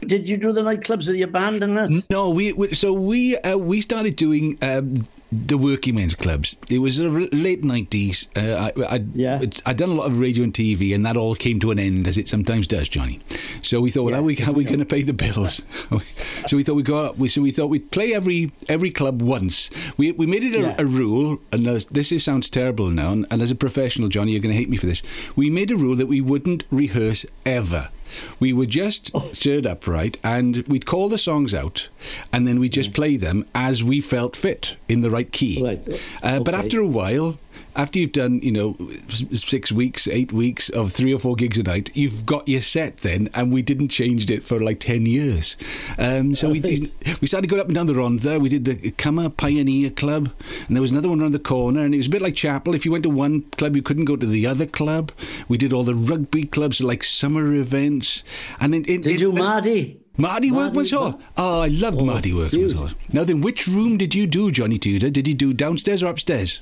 Did 0.00 0.28
you 0.28 0.36
do 0.36 0.52
the 0.52 0.62
nightclubs 0.62 1.06
with 1.06 1.16
your 1.16 1.28
band 1.28 1.62
and 1.62 1.76
that? 1.76 2.04
No, 2.10 2.30
we, 2.30 2.52
we 2.54 2.72
so 2.72 2.92
we 2.92 3.36
uh, 3.38 3.58
we 3.58 3.80
started 3.80 4.16
doing 4.16 4.56
um, 4.62 4.94
the 5.30 5.58
working 5.58 5.96
men's 5.96 6.14
clubs. 6.14 6.56
It 6.70 6.78
was 6.78 6.96
the 6.96 7.08
late 7.32 7.62
nineties. 7.62 8.28
Uh, 8.36 8.70
I, 8.78 8.94
I, 8.96 9.04
yeah. 9.14 9.40
I'd 9.66 9.76
done 9.76 9.90
a 9.90 9.94
lot 9.94 10.06
of 10.06 10.20
radio 10.20 10.42
and 10.44 10.52
TV, 10.54 10.94
and 10.94 11.04
that 11.04 11.16
all 11.16 11.34
came 11.34 11.60
to 11.60 11.70
an 11.70 11.78
end, 11.78 12.06
as 12.06 12.16
it 12.16 12.28
sometimes 12.28 12.66
does, 12.66 12.88
Johnny. 12.88 13.20
So 13.62 13.80
we 13.80 13.90
thought, 13.90 14.04
well, 14.04 14.12
Yeah, 14.12 14.16
how 14.18 14.22
we 14.22 14.34
how 14.36 14.52
we 14.52 14.64
going 14.64 14.78
to 14.78 14.86
pay 14.86 15.02
the 15.02 15.12
bills? 15.12 15.64
so 16.46 16.56
we 16.56 16.62
thought 16.62 16.74
we 16.74 16.82
go. 16.82 17.12
We 17.18 17.28
so 17.28 17.42
we 17.42 17.50
thought 17.50 17.68
we'd 17.68 17.90
play 17.90 18.14
every 18.14 18.50
every 18.68 18.90
club 18.90 19.20
once. 19.20 19.70
We 19.98 20.12
we 20.12 20.26
made 20.26 20.44
it 20.44 20.54
a, 20.56 20.60
Yeah. 20.60 20.74
a 20.78 20.86
rule, 20.86 21.38
and 21.52 21.66
this 21.66 22.10
is, 22.12 22.24
sounds 22.24 22.48
terrible 22.48 22.90
now. 22.90 23.12
And, 23.12 23.26
and 23.30 23.42
as 23.42 23.50
a 23.50 23.54
professional, 23.54 24.08
Johnny, 24.08 24.32
you're 24.32 24.40
going 24.40 24.54
to 24.54 24.58
hate 24.58 24.70
me 24.70 24.76
for 24.78 24.86
this. 24.86 25.02
We 25.36 25.50
made 25.50 25.70
a 25.70 25.76
rule 25.76 25.96
that 25.96 26.06
we 26.08 26.20
wouldn't 26.20 26.64
rehearse 26.70 27.26
ever. 27.44 27.90
We 28.40 28.52
would 28.52 28.70
just 28.70 29.10
Oh. 29.14 29.30
upright 29.66 30.18
and 30.22 30.64
we'd 30.68 30.86
call 30.86 31.08
the 31.08 31.18
songs 31.18 31.54
out, 31.54 31.88
and 32.32 32.46
then 32.46 32.58
we'd 32.60 32.72
just 32.72 32.92
play 32.92 33.16
them 33.16 33.44
as 33.54 33.82
we 33.84 34.00
felt 34.00 34.36
fit 34.36 34.76
in 34.88 35.00
the 35.00 35.10
right 35.10 35.30
key. 35.32 35.62
Right. 35.62 35.84
Uh, 36.22 36.40
But 36.40 36.54
after 36.54 36.80
a 36.80 36.86
while, 36.86 37.38
after 37.78 37.98
you've 38.00 38.12
done, 38.12 38.40
you 38.40 38.50
know, 38.52 38.76
six 39.08 39.70
weeks, 39.72 40.08
eight 40.08 40.32
weeks 40.32 40.68
of 40.70 40.92
three 40.92 41.14
or 41.14 41.18
four 41.18 41.36
gigs 41.36 41.56
a 41.58 41.62
night, 41.62 41.90
you've 41.96 42.26
got 42.26 42.46
your 42.48 42.60
set 42.60 42.98
then, 42.98 43.30
and 43.34 43.52
we 43.52 43.62
didn't 43.62 43.88
change 43.88 44.28
it 44.30 44.42
for 44.42 44.60
like 44.60 44.80
10 44.80 45.06
years. 45.06 45.56
Um, 45.96 46.34
so 46.34 46.50
we, 46.50 46.60
we 46.60 47.26
started 47.28 47.48
going 47.48 47.60
up 47.60 47.66
and 47.68 47.74
down 47.76 47.86
the 47.86 47.92
Rhondda. 47.94 48.40
We 48.40 48.48
did 48.48 48.64
the 48.64 48.90
Cummer 48.92 49.30
Pioneer 49.30 49.90
Club, 49.90 50.30
and 50.66 50.76
there 50.76 50.82
was 50.82 50.90
another 50.90 51.08
one 51.08 51.20
around 51.22 51.32
the 51.32 51.38
corner, 51.38 51.82
and 51.82 51.94
it 51.94 51.98
was 51.98 52.08
a 52.08 52.10
bit 52.10 52.20
like 52.22 52.34
Chapel. 52.34 52.74
If 52.74 52.84
you 52.84 52.90
went 52.92 53.04
to 53.04 53.10
one 53.10 53.42
club, 53.42 53.76
you 53.76 53.82
couldn't 53.82 54.06
go 54.06 54.16
to 54.16 54.26
the 54.26 54.46
other 54.46 54.66
club. 54.66 55.12
We 55.48 55.56
did 55.56 55.72
all 55.72 55.84
the 55.84 55.94
rugby 55.94 56.44
clubs, 56.46 56.80
like 56.80 57.04
summer 57.04 57.54
events. 57.54 58.24
And 58.60 58.74
it, 58.74 58.88
it, 58.88 59.02
Did 59.02 59.06
it- 59.14 59.20
you, 59.20 59.32
Maerdy? 59.32 59.98
Maerdy 60.18 60.50
Workman's 60.50 60.90
Hall. 60.90 61.20
Oh, 61.36 61.60
I 61.60 61.68
loved 61.68 62.00
Oh, 62.00 62.04
Maerdy 62.04 62.34
Workman's. 62.34 62.72
Hall. 62.72 62.88
Now 63.12 63.22
then, 63.22 63.40
which 63.40 63.68
room 63.68 63.96
did 63.98 64.16
you 64.16 64.26
do, 64.26 64.50
Johnny 64.50 64.76
Tudor? 64.76 65.10
Did 65.10 65.28
you 65.28 65.34
do 65.34 65.52
downstairs 65.52 66.02
or 66.02 66.06
upstairs? 66.08 66.60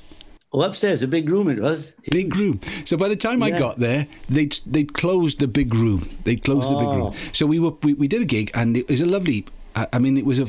Oh, 0.53 0.61
upstairs, 0.61 1.01
a 1.01 1.07
big 1.07 1.29
room 1.29 1.49
it 1.49 1.59
was. 1.59 1.93
Big 2.09 2.35
room. 2.35 2.61
So 2.85 2.95
by 2.95 3.09
the 3.09 3.17
time 3.17 3.43
I 3.43 3.51
got 3.51 3.79
there, 3.79 4.07
they 4.29 4.47
they'd 4.65 4.93
closed 4.93 5.39
the 5.39 5.47
big 5.47 5.75
room. 5.75 6.09
They'd 6.23 6.41
closed 6.41 6.71
the 6.71 6.75
big 6.77 6.87
room. 6.87 7.11
Oh. 7.11 7.31
So 7.33 7.45
we 7.45 7.59
were 7.59 7.71
we, 7.83 7.93
we 7.93 8.07
did 8.07 8.21
a 8.21 8.25
gig, 8.25 8.51
and 8.53 8.77
it 8.77 8.89
was 8.89 9.01
a 9.01 9.05
lovely. 9.05 9.45
I 9.77 9.87
I 9.95 9.99
mean, 9.99 10.15
it 10.17 10.25
was 10.25 10.39
a, 10.39 10.47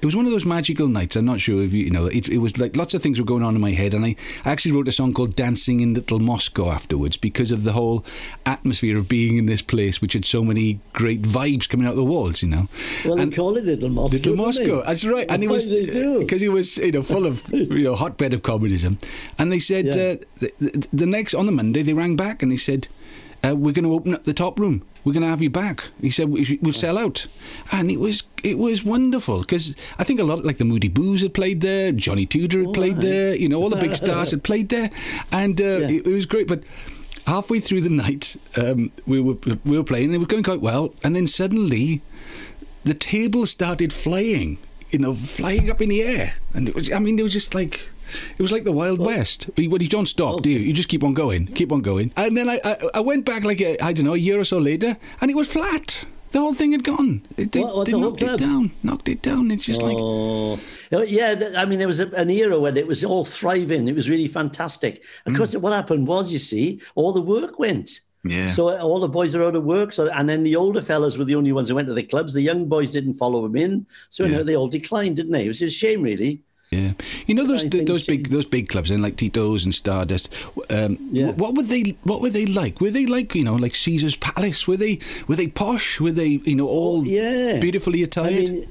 it 0.00 0.04
was 0.04 0.14
one 0.16 0.26
of 0.26 0.32
those 0.32 0.46
magical 0.56 0.88
nights. 0.88 1.14
I'm 1.16 1.24
not 1.32 1.40
sure 1.40 1.62
if 1.62 1.72
you, 1.72 1.84
you 1.84 1.90
know, 1.96 2.06
it, 2.18 2.28
it 2.28 2.38
was 2.38 2.52
like 2.62 2.76
lots 2.82 2.92
of 2.94 3.02
things 3.02 3.18
were 3.20 3.26
going 3.32 3.42
on 3.48 3.54
in 3.54 3.60
my 3.60 3.72
head, 3.82 3.92
and 3.94 4.04
I, 4.04 4.12
I 4.44 4.50
actually 4.54 4.72
wrote 4.76 4.88
a 4.88 4.92
song 5.00 5.12
called 5.12 5.36
"Dancing 5.36 5.80
in 5.80 5.94
Little 5.94 6.18
Moscow" 6.32 6.70
afterwards 6.70 7.16
because 7.16 7.52
of 7.52 7.64
the 7.64 7.72
whole 7.72 8.04
atmosphere 8.46 8.96
of 8.98 9.08
being 9.08 9.36
in 9.36 9.46
this 9.46 9.62
place, 9.62 10.00
which 10.02 10.14
had 10.14 10.24
so 10.24 10.42
many 10.44 10.80
great 10.92 11.22
vibes 11.22 11.68
coming 11.68 11.86
out 11.86 11.90
of 11.96 11.96
the 12.04 12.04
walls, 12.14 12.42
you 12.42 12.48
know. 12.48 12.68
Well, 13.04 13.18
And- 13.20 13.32
they 13.32 13.36
call 13.36 13.56
it 13.56 13.64
Little 13.64 13.88
Moscow. 13.90 14.16
Little 14.16 14.36
Moscow, 14.36 14.82
that's 14.86 15.04
right, 15.04 15.26
and 15.30 15.44
it 15.44 15.48
was 15.50 15.66
because 15.66 16.42
it 16.42 16.52
was 16.52 16.78
you 16.78 16.92
know 16.92 17.02
full 17.02 17.26
of 17.26 17.44
you 17.52 17.82
know 17.84 17.94
hotbed 17.94 18.32
of 18.34 18.42
communism, 18.42 18.98
and 19.38 19.52
they 19.52 19.58
said 19.58 19.84
Yeah. 19.86 19.92
uh, 19.92 20.16
the, 20.40 20.48
the, 20.58 20.88
the 20.92 21.06
next 21.06 21.34
on 21.34 21.46
the 21.46 21.52
Monday 21.52 21.82
they 21.82 21.92
rang 21.94 22.16
back 22.16 22.42
and 22.42 22.50
they 22.50 22.56
said 22.56 22.88
uh, 23.44 23.54
we're 23.56 23.72
going 23.72 23.84
to 23.84 23.92
open 23.92 24.14
up 24.14 24.24
the 24.24 24.32
top 24.34 24.58
room, 24.58 24.82
we're 25.04 25.12
going 25.12 25.22
to 25.22 25.28
have 25.28 25.42
you 25.42 25.50
back. 25.50 25.90
He 26.00 26.10
said 26.10 26.28
we, 26.28 26.58
we'll 26.62 26.72
sell 26.72 26.98
out, 26.98 27.26
and 27.72 27.90
it 27.90 27.98
was 28.00 28.22
it 28.42 28.58
was 28.58 28.84
wonderful 28.84 29.40
because 29.40 29.74
I 29.98 30.04
think 30.04 30.20
a 30.20 30.24
lot 30.24 30.44
like 30.44 30.58
the 30.58 30.64
Moody 30.64 30.88
Blues 30.88 31.22
had 31.22 31.34
played 31.34 31.60
there, 31.60 31.92
Johnny 31.92 32.26
Tudor 32.26 32.64
had 32.64 32.74
played 32.74 32.94
right. 32.94 33.02
there, 33.02 33.34
you 33.36 33.48
know 33.48 33.60
all 33.62 33.70
the 33.70 33.76
big 33.76 33.94
stars 33.94 34.30
had 34.30 34.42
played 34.42 34.68
there, 34.68 34.90
and 35.32 35.60
uh, 35.60 35.64
Yeah. 35.64 35.90
it, 35.90 36.06
it 36.06 36.14
was 36.14 36.26
great, 36.26 36.48
but. 36.48 36.62
Halfway 37.26 37.60
through 37.60 37.82
the 37.82 37.90
night, 37.90 38.36
um, 38.56 38.90
we 39.06 39.20
were 39.20 39.36
we 39.64 39.76
were 39.78 39.84
playing. 39.84 40.06
and 40.06 40.14
It 40.16 40.18
was 40.18 40.26
going 40.26 40.42
quite 40.42 40.60
well, 40.60 40.92
and 41.04 41.14
then 41.14 41.28
suddenly, 41.28 42.00
the 42.82 42.94
table 42.94 43.46
started 43.46 43.92
flying, 43.92 44.58
you 44.90 44.98
know, 44.98 45.12
flying 45.12 45.70
up 45.70 45.80
in 45.80 45.88
the 45.88 46.02
air. 46.02 46.34
And 46.54 46.68
it 46.68 46.74
was, 46.74 46.92
I 46.92 46.98
mean, 46.98 47.18
it 47.18 47.22
was 47.22 47.32
just 47.32 47.54
like, 47.54 47.88
it 48.38 48.42
was 48.42 48.50
like 48.52 48.64
the 48.64 48.72
Wild 48.72 48.98
West. 48.98 49.48
Well, 49.56 49.80
you 49.82 49.88
don't 49.88 50.06
stop, 50.06 50.42
do 50.42 50.50
you? 50.50 50.58
You 50.58 50.72
just 50.72 50.88
keep 50.88 51.04
on 51.04 51.14
going, 51.14 51.46
keep 51.46 51.70
on 51.72 51.80
going. 51.80 52.12
And 52.16 52.36
then 52.36 52.48
I, 52.48 52.60
I, 52.64 52.76
I 52.96 53.00
went 53.00 53.24
back 53.24 53.44
like, 53.44 53.60
a, 53.60 53.82
I 53.82 53.92
don't 53.92 54.04
know, 54.04 54.14
a 54.14 54.18
year 54.18 54.40
or 54.40 54.44
so 54.44 54.58
later, 54.58 54.96
and 55.20 55.30
it 55.30 55.36
was 55.36 55.52
flat. 55.52 56.04
The 56.32 56.38
whole 56.38 56.54
thing 56.54 56.70
had 56.72 56.84
gone. 56.84 57.22
It- 57.36 57.50
They, 57.52 57.60
What, 57.60 57.74
what, 57.76 57.86
they 57.86 57.92
the 57.92 57.98
knocked 57.98 58.22
it 58.22 58.38
down, 58.38 58.70
knocked 58.84 59.08
it 59.08 59.20
down. 59.22 59.50
It's 59.50 59.66
just 59.66 59.82
like, 59.82 59.96
Oh, 59.98 60.58
yeah. 60.90 61.52
I 61.56 61.64
mean, 61.66 61.78
there 61.80 61.88
was 61.88 61.98
an 62.00 62.30
era 62.30 62.58
when 62.58 62.76
it 62.76 62.86
was 62.86 63.02
all 63.04 63.24
thriving. 63.24 63.88
It 63.88 63.96
was 63.96 64.08
really 64.08 64.28
fantastic. 64.28 65.02
Mm. 65.02 65.32
Of 65.32 65.36
course, 65.36 65.56
what 65.56 65.72
happened 65.72 66.06
was, 66.06 66.30
you 66.32 66.38
see, 66.38 66.80
all 66.94 67.12
the 67.12 67.20
work 67.20 67.58
went. 67.58 68.00
Yeah. 68.22 68.48
So 68.48 68.68
all 68.78 69.00
the 69.00 69.08
boys 69.08 69.34
are 69.34 69.42
out 69.42 69.56
of 69.56 69.64
work. 69.64 69.92
So 69.92 70.08
and 70.10 70.28
then 70.28 70.42
the 70.42 70.56
older 70.56 70.82
fellas 70.82 71.16
were 71.16 71.24
the 71.24 71.34
only 71.36 71.52
ones 71.52 71.68
who 71.70 71.74
went 71.74 71.88
to 71.88 71.94
the 71.94 72.02
clubs. 72.02 72.34
The 72.34 72.42
young 72.42 72.66
boys 72.66 72.92
didn't 72.92 73.14
follow 73.14 73.42
them 73.42 73.56
in. 73.56 73.86
So 74.10 74.24
you 74.24 74.32
know, 74.32 74.42
they 74.42 74.56
all 74.56 74.68
declined, 74.68 75.16
didn't 75.16 75.32
they? 75.32 75.44
It 75.46 75.48
was 75.48 75.62
a 75.62 75.70
shame, 75.70 76.02
really. 76.02 76.42
Yeah, 76.70 76.92
you 77.26 77.34
know 77.34 77.46
those 77.48 77.64
I 77.64 77.68
those 77.68 78.06
big 78.06 78.28
those 78.30 78.46
big 78.46 78.68
clubs, 78.68 78.92
and 78.92 79.02
like 79.02 79.16
Tito's 79.16 79.64
and 79.64 79.74
Stardust. 79.74 80.32
Um, 80.70 80.98
Yeah. 81.10 81.32
What 81.32 81.56
were 81.56 81.64
they? 81.64 81.96
What 82.04 82.20
were 82.20 82.30
they 82.30 82.46
like? 82.46 82.80
Were 82.80 82.90
they 82.92 83.06
like 83.06 83.34
you 83.34 83.42
know 83.42 83.56
like 83.56 83.74
Caesar's 83.74 84.14
Palace? 84.16 84.68
Were 84.68 84.76
they 84.76 85.00
were 85.26 85.34
they 85.34 85.48
posh? 85.48 85.98
Were 85.98 86.12
they 86.12 86.38
you 86.44 86.54
know 86.54 86.68
all 86.68 87.04
Yeah. 87.04 87.58
beautifully 87.58 88.02
I 88.02 88.04
attired? 88.04 88.50
mean, 88.50 88.68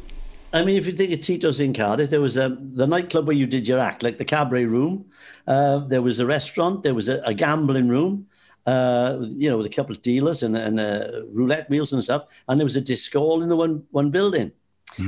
I 0.53 0.63
mean, 0.63 0.77
if 0.77 0.85
you 0.87 0.93
think 0.93 1.11
of 1.11 1.19
Tito's 1.19 1.59
in 1.59 1.73
Cardiff, 1.73 2.09
there 2.09 2.21
was 2.21 2.37
a, 2.37 2.57
the 2.73 2.87
nightclub 2.87 3.27
where 3.27 3.35
you 3.35 3.45
did 3.45 3.67
your 3.67 3.79
act, 3.79 4.01
like 4.01 4.17
the 4.17 4.25
Cabaret 4.25 4.65
Room. 4.65 5.05
Uh, 5.45 5.79
there 5.79 6.01
was 6.01 6.19
a 6.19 6.25
restaurant. 6.25 6.83
There 6.83 6.95
was 6.95 7.09
a, 7.09 7.21
a 7.25 7.33
gambling 7.33 7.89
room. 7.89 8.27
Uh, 8.65 9.17
you 9.21 9.49
know, 9.49 9.57
with 9.57 9.65
a 9.65 9.69
couple 9.69 9.93
of 9.93 10.01
dealers 10.01 10.43
and, 10.43 10.55
and 10.55 10.79
uh, 10.79 11.23
roulette 11.31 11.69
wheels 11.69 11.91
and 11.93 12.03
stuff. 12.03 12.25
And 12.47 12.59
there 12.59 12.65
was 12.65 12.75
a 12.75 12.81
disco 12.81 13.19
all 13.19 13.41
in 13.41 13.49
the 13.49 13.55
one 13.55 13.83
one 13.91 14.11
building. 14.11 14.51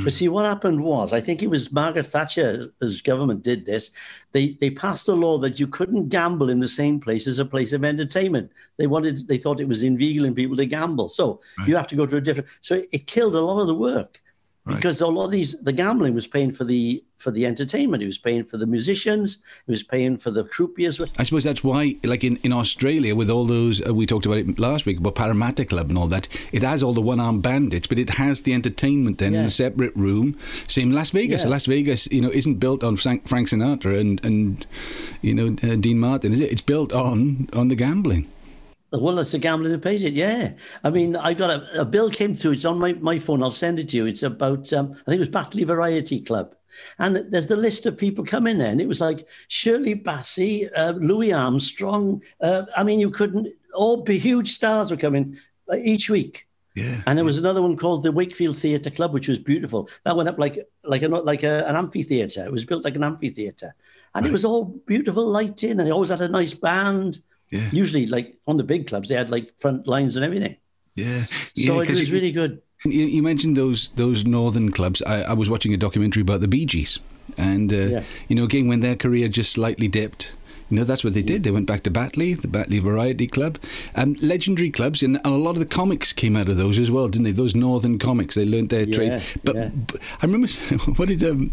But 0.03 0.13
see, 0.13 0.29
what 0.29 0.45
happened 0.45 0.83
was, 0.83 1.11
I 1.11 1.21
think 1.21 1.41
it 1.41 1.49
was 1.49 1.71
Margaret 1.71 2.07
Thatcher, 2.07 2.71
as 2.81 3.01
government 3.01 3.43
did 3.43 3.65
this. 3.65 3.91
They 4.31 4.57
they 4.61 4.69
passed 4.69 5.09
a 5.09 5.13
law 5.13 5.37
that 5.39 5.59
you 5.59 5.67
couldn't 5.67 6.09
gamble 6.09 6.49
in 6.49 6.59
the 6.59 6.69
same 6.69 6.99
place 6.99 7.27
as 7.27 7.39
a 7.39 7.45
place 7.45 7.73
of 7.73 7.83
entertainment. 7.83 8.51
They 8.77 8.87
wanted, 8.87 9.27
they 9.27 9.37
thought 9.37 9.59
it 9.59 9.67
was 9.67 9.83
invigilating 9.83 10.35
people 10.35 10.55
to 10.57 10.65
gamble. 10.65 11.09
So 11.09 11.41
you 11.67 11.75
have 11.75 11.87
to 11.87 11.95
go 11.95 12.05
to 12.05 12.17
a 12.17 12.21
different. 12.21 12.49
So 12.61 12.83
it 12.91 13.07
killed 13.07 13.35
a 13.35 13.41
lot 13.41 13.61
of 13.61 13.67
the 13.67 13.75
work 13.75 14.21
Right. 14.63 14.75
because 14.75 15.01
a 15.01 15.07
lot 15.07 15.25
of 15.25 15.31
these, 15.31 15.59
the 15.59 15.73
gambling 15.73 16.13
was 16.13 16.27
paying 16.27 16.51
for 16.51 16.63
the 16.63 17.03
for 17.17 17.31
the 17.31 17.47
entertainment. 17.47 18.03
It 18.03 18.05
was 18.05 18.19
paying 18.19 18.43
for 18.43 18.57
the 18.57 18.67
musicians. 18.67 19.41
It 19.67 19.71
was 19.71 19.81
paying 19.81 20.17
for 20.17 20.29
the 20.29 20.43
croupiers. 20.43 21.01
I 21.17 21.23
suppose 21.23 21.43
that's 21.43 21.63
why, 21.63 21.95
like 22.03 22.23
in, 22.23 22.37
in 22.43 22.53
Australia, 22.53 23.15
with 23.15 23.31
all 23.31 23.45
those 23.45 23.81
uh, 23.87 23.91
we 23.91 24.05
talked 24.05 24.27
about 24.27 24.37
it 24.37 24.59
last 24.59 24.85
week 24.85 24.99
about 24.99 25.15
Parramatta 25.15 25.65
Club 25.65 25.89
and 25.89 25.97
all 25.97 26.05
that, 26.07 26.27
it 26.51 26.61
has 26.61 26.83
all 26.83 26.93
the 26.93 27.01
one-armed 27.01 27.41
bandits, 27.41 27.87
but 27.87 27.97
it 27.97 28.11
has 28.11 28.43
the 28.43 28.53
entertainment 28.53 29.17
then 29.17 29.33
in 29.33 29.45
a 29.45 29.49
separate 29.49 29.95
room. 29.95 30.37
Same 30.67 30.91
Las 30.91 31.09
Vegas. 31.09 31.43
Yeah. 31.43 31.49
Las 31.49 31.65
Vegas, 31.65 32.07
you 32.11 32.21
know, 32.21 32.29
isn't 32.29 32.55
built 32.59 32.83
on 32.83 32.97
Frank, 32.97 33.27
Frank 33.27 33.47
Sinatra 33.47 33.99
and 33.99 34.23
and 34.23 34.67
you 35.23 35.33
know 35.33 35.55
uh, 35.63 35.75
Dean 35.75 35.97
Martin, 35.97 36.33
is 36.33 36.39
it? 36.39 36.51
It's 36.51 36.61
built 36.61 36.93
on 36.93 37.49
on 37.53 37.69
the 37.69 37.75
gambling. 37.75 38.29
Well, 38.91 39.15
that's 39.15 39.31
the 39.31 39.39
gambling 39.39 39.71
that 39.71 39.81
pays 39.81 40.03
it. 40.03 40.13
Yeah. 40.13 40.53
I 40.83 40.89
mean, 40.89 41.15
I 41.15 41.33
got 41.33 41.49
a, 41.49 41.81
a 41.81 41.85
bill 41.85 42.09
came 42.09 42.35
through. 42.35 42.51
It's 42.51 42.65
on 42.65 42.77
my, 42.77 42.93
my 42.93 43.19
phone. 43.19 43.41
I'll 43.41 43.51
send 43.51 43.79
it 43.79 43.89
to 43.89 43.97
you. 43.97 44.05
It's 44.05 44.23
about, 44.23 44.71
um, 44.73 44.91
I 44.91 45.11
think 45.11 45.15
it 45.15 45.19
was 45.19 45.29
Batley 45.29 45.63
Variety 45.63 46.19
Club. 46.19 46.55
And 46.99 47.15
there's 47.29 47.47
the 47.47 47.55
list 47.55 47.85
of 47.85 47.97
people 47.97 48.25
coming 48.25 48.57
there. 48.57 48.69
And 48.69 48.81
it 48.81 48.87
was 48.87 48.99
like 48.99 49.27
Shirley 49.47 49.95
Bassey, 49.95 50.69
uh, 50.75 50.91
Louis 50.91 51.31
Armstrong. 51.31 52.21
Uh, 52.41 52.63
I 52.75 52.83
mean, 52.83 52.99
you 52.99 53.09
couldn't, 53.09 53.47
all 53.73 54.03
the 54.03 54.17
huge 54.17 54.49
stars 54.49 54.91
were 54.91 54.97
coming 54.97 55.37
uh, 55.71 55.77
each 55.77 56.09
week. 56.09 56.47
Yeah. 56.75 57.01
And 57.05 57.17
there 57.17 57.25
was 57.25 57.37
another 57.37 57.61
one 57.61 57.75
called 57.75 58.03
the 58.03 58.11
Wakefield 58.13 58.57
Theatre 58.57 58.89
Club, 58.89 59.13
which 59.13 59.27
was 59.27 59.37
beautiful. 59.39 59.89
That 60.03 60.15
went 60.15 60.29
up 60.29 60.39
like 60.39 60.57
like 60.85 61.03
a, 61.03 61.09
like 61.09 61.43
a, 61.43 61.67
an 61.67 61.75
amphitheatre. 61.75 62.45
It 62.45 62.51
was 62.51 62.63
built 62.63 62.85
like 62.85 62.95
an 62.95 63.03
amphitheatre, 63.03 63.75
and 64.15 64.25
it 64.25 64.31
was 64.31 64.45
all 64.45 64.63
beautiful 64.63 65.25
lighting, 65.25 65.71
and 65.71 65.81
they 65.81 65.91
always 65.91 66.07
had 66.07 66.21
a 66.21 66.29
nice 66.29 66.53
band. 66.53 67.21
Yeah. 67.51 67.67
Usually, 67.71 68.07
like 68.07 68.37
on 68.47 68.57
the 68.57 68.63
big 68.63 68.87
clubs, 68.87 69.09
they 69.09 69.15
had 69.15 69.29
like 69.29 69.53
front 69.59 69.85
lines 69.87 70.15
and 70.15 70.25
everything. 70.25 70.55
Yeah. 70.95 71.23
So 71.55 71.79
it 71.81 71.89
was 71.89 72.07
you- 72.09 72.13
really 72.15 72.31
good. 72.31 72.61
You, 72.83 73.03
you 73.05 73.21
mentioned 73.21 73.55
those 73.55 73.89
those 73.89 74.25
northern 74.25 74.71
clubs. 74.71 75.03
I, 75.03 75.21
I 75.21 75.33
was 75.33 75.49
watching 75.49 75.73
a 75.73 75.77
documentary 75.77 76.21
about 76.21 76.41
the 76.41 76.47
Bee 76.47 76.65
Gees, 76.65 76.99
and 77.37 77.71
uh, 77.71 77.75
Yeah. 77.75 78.03
you 78.27 78.35
know, 78.35 78.45
again 78.45 78.67
when 78.67 78.79
their 78.79 78.95
career 78.95 79.27
just 79.29 79.51
slightly 79.51 79.87
dipped. 79.87 80.33
You 80.69 80.77
know, 80.77 80.83
that's 80.85 81.03
what 81.03 81.13
they 81.13 81.21
did. 81.21 81.43
They 81.43 81.51
went 81.51 81.67
back 81.67 81.81
to 81.81 81.91
Batley, 81.91 82.33
the 82.33 82.47
Batley 82.47 82.79
Variety 82.79 83.27
Club, 83.27 83.57
and 83.93 84.19
legendary 84.23 84.69
clubs, 84.69 85.03
and, 85.03 85.19
a 85.25 85.29
lot 85.29 85.51
of 85.51 85.59
the 85.59 85.65
comics 85.65 86.13
came 86.13 86.37
out 86.37 86.47
of 86.47 86.55
those 86.55 86.79
as 86.79 86.89
well, 86.89 87.09
didn't 87.09 87.25
they? 87.25 87.33
Those 87.33 87.55
northern 87.55 87.99
comics, 87.99 88.35
they 88.35 88.45
learnt 88.45 88.69
their 88.69 88.85
trade. 88.85 89.21
But, 89.43 89.55
yeah. 89.55 89.69
but 89.87 89.99
I 90.21 90.25
remember 90.25 90.47
what 90.95 91.09
did 91.09 91.23
um 91.25 91.51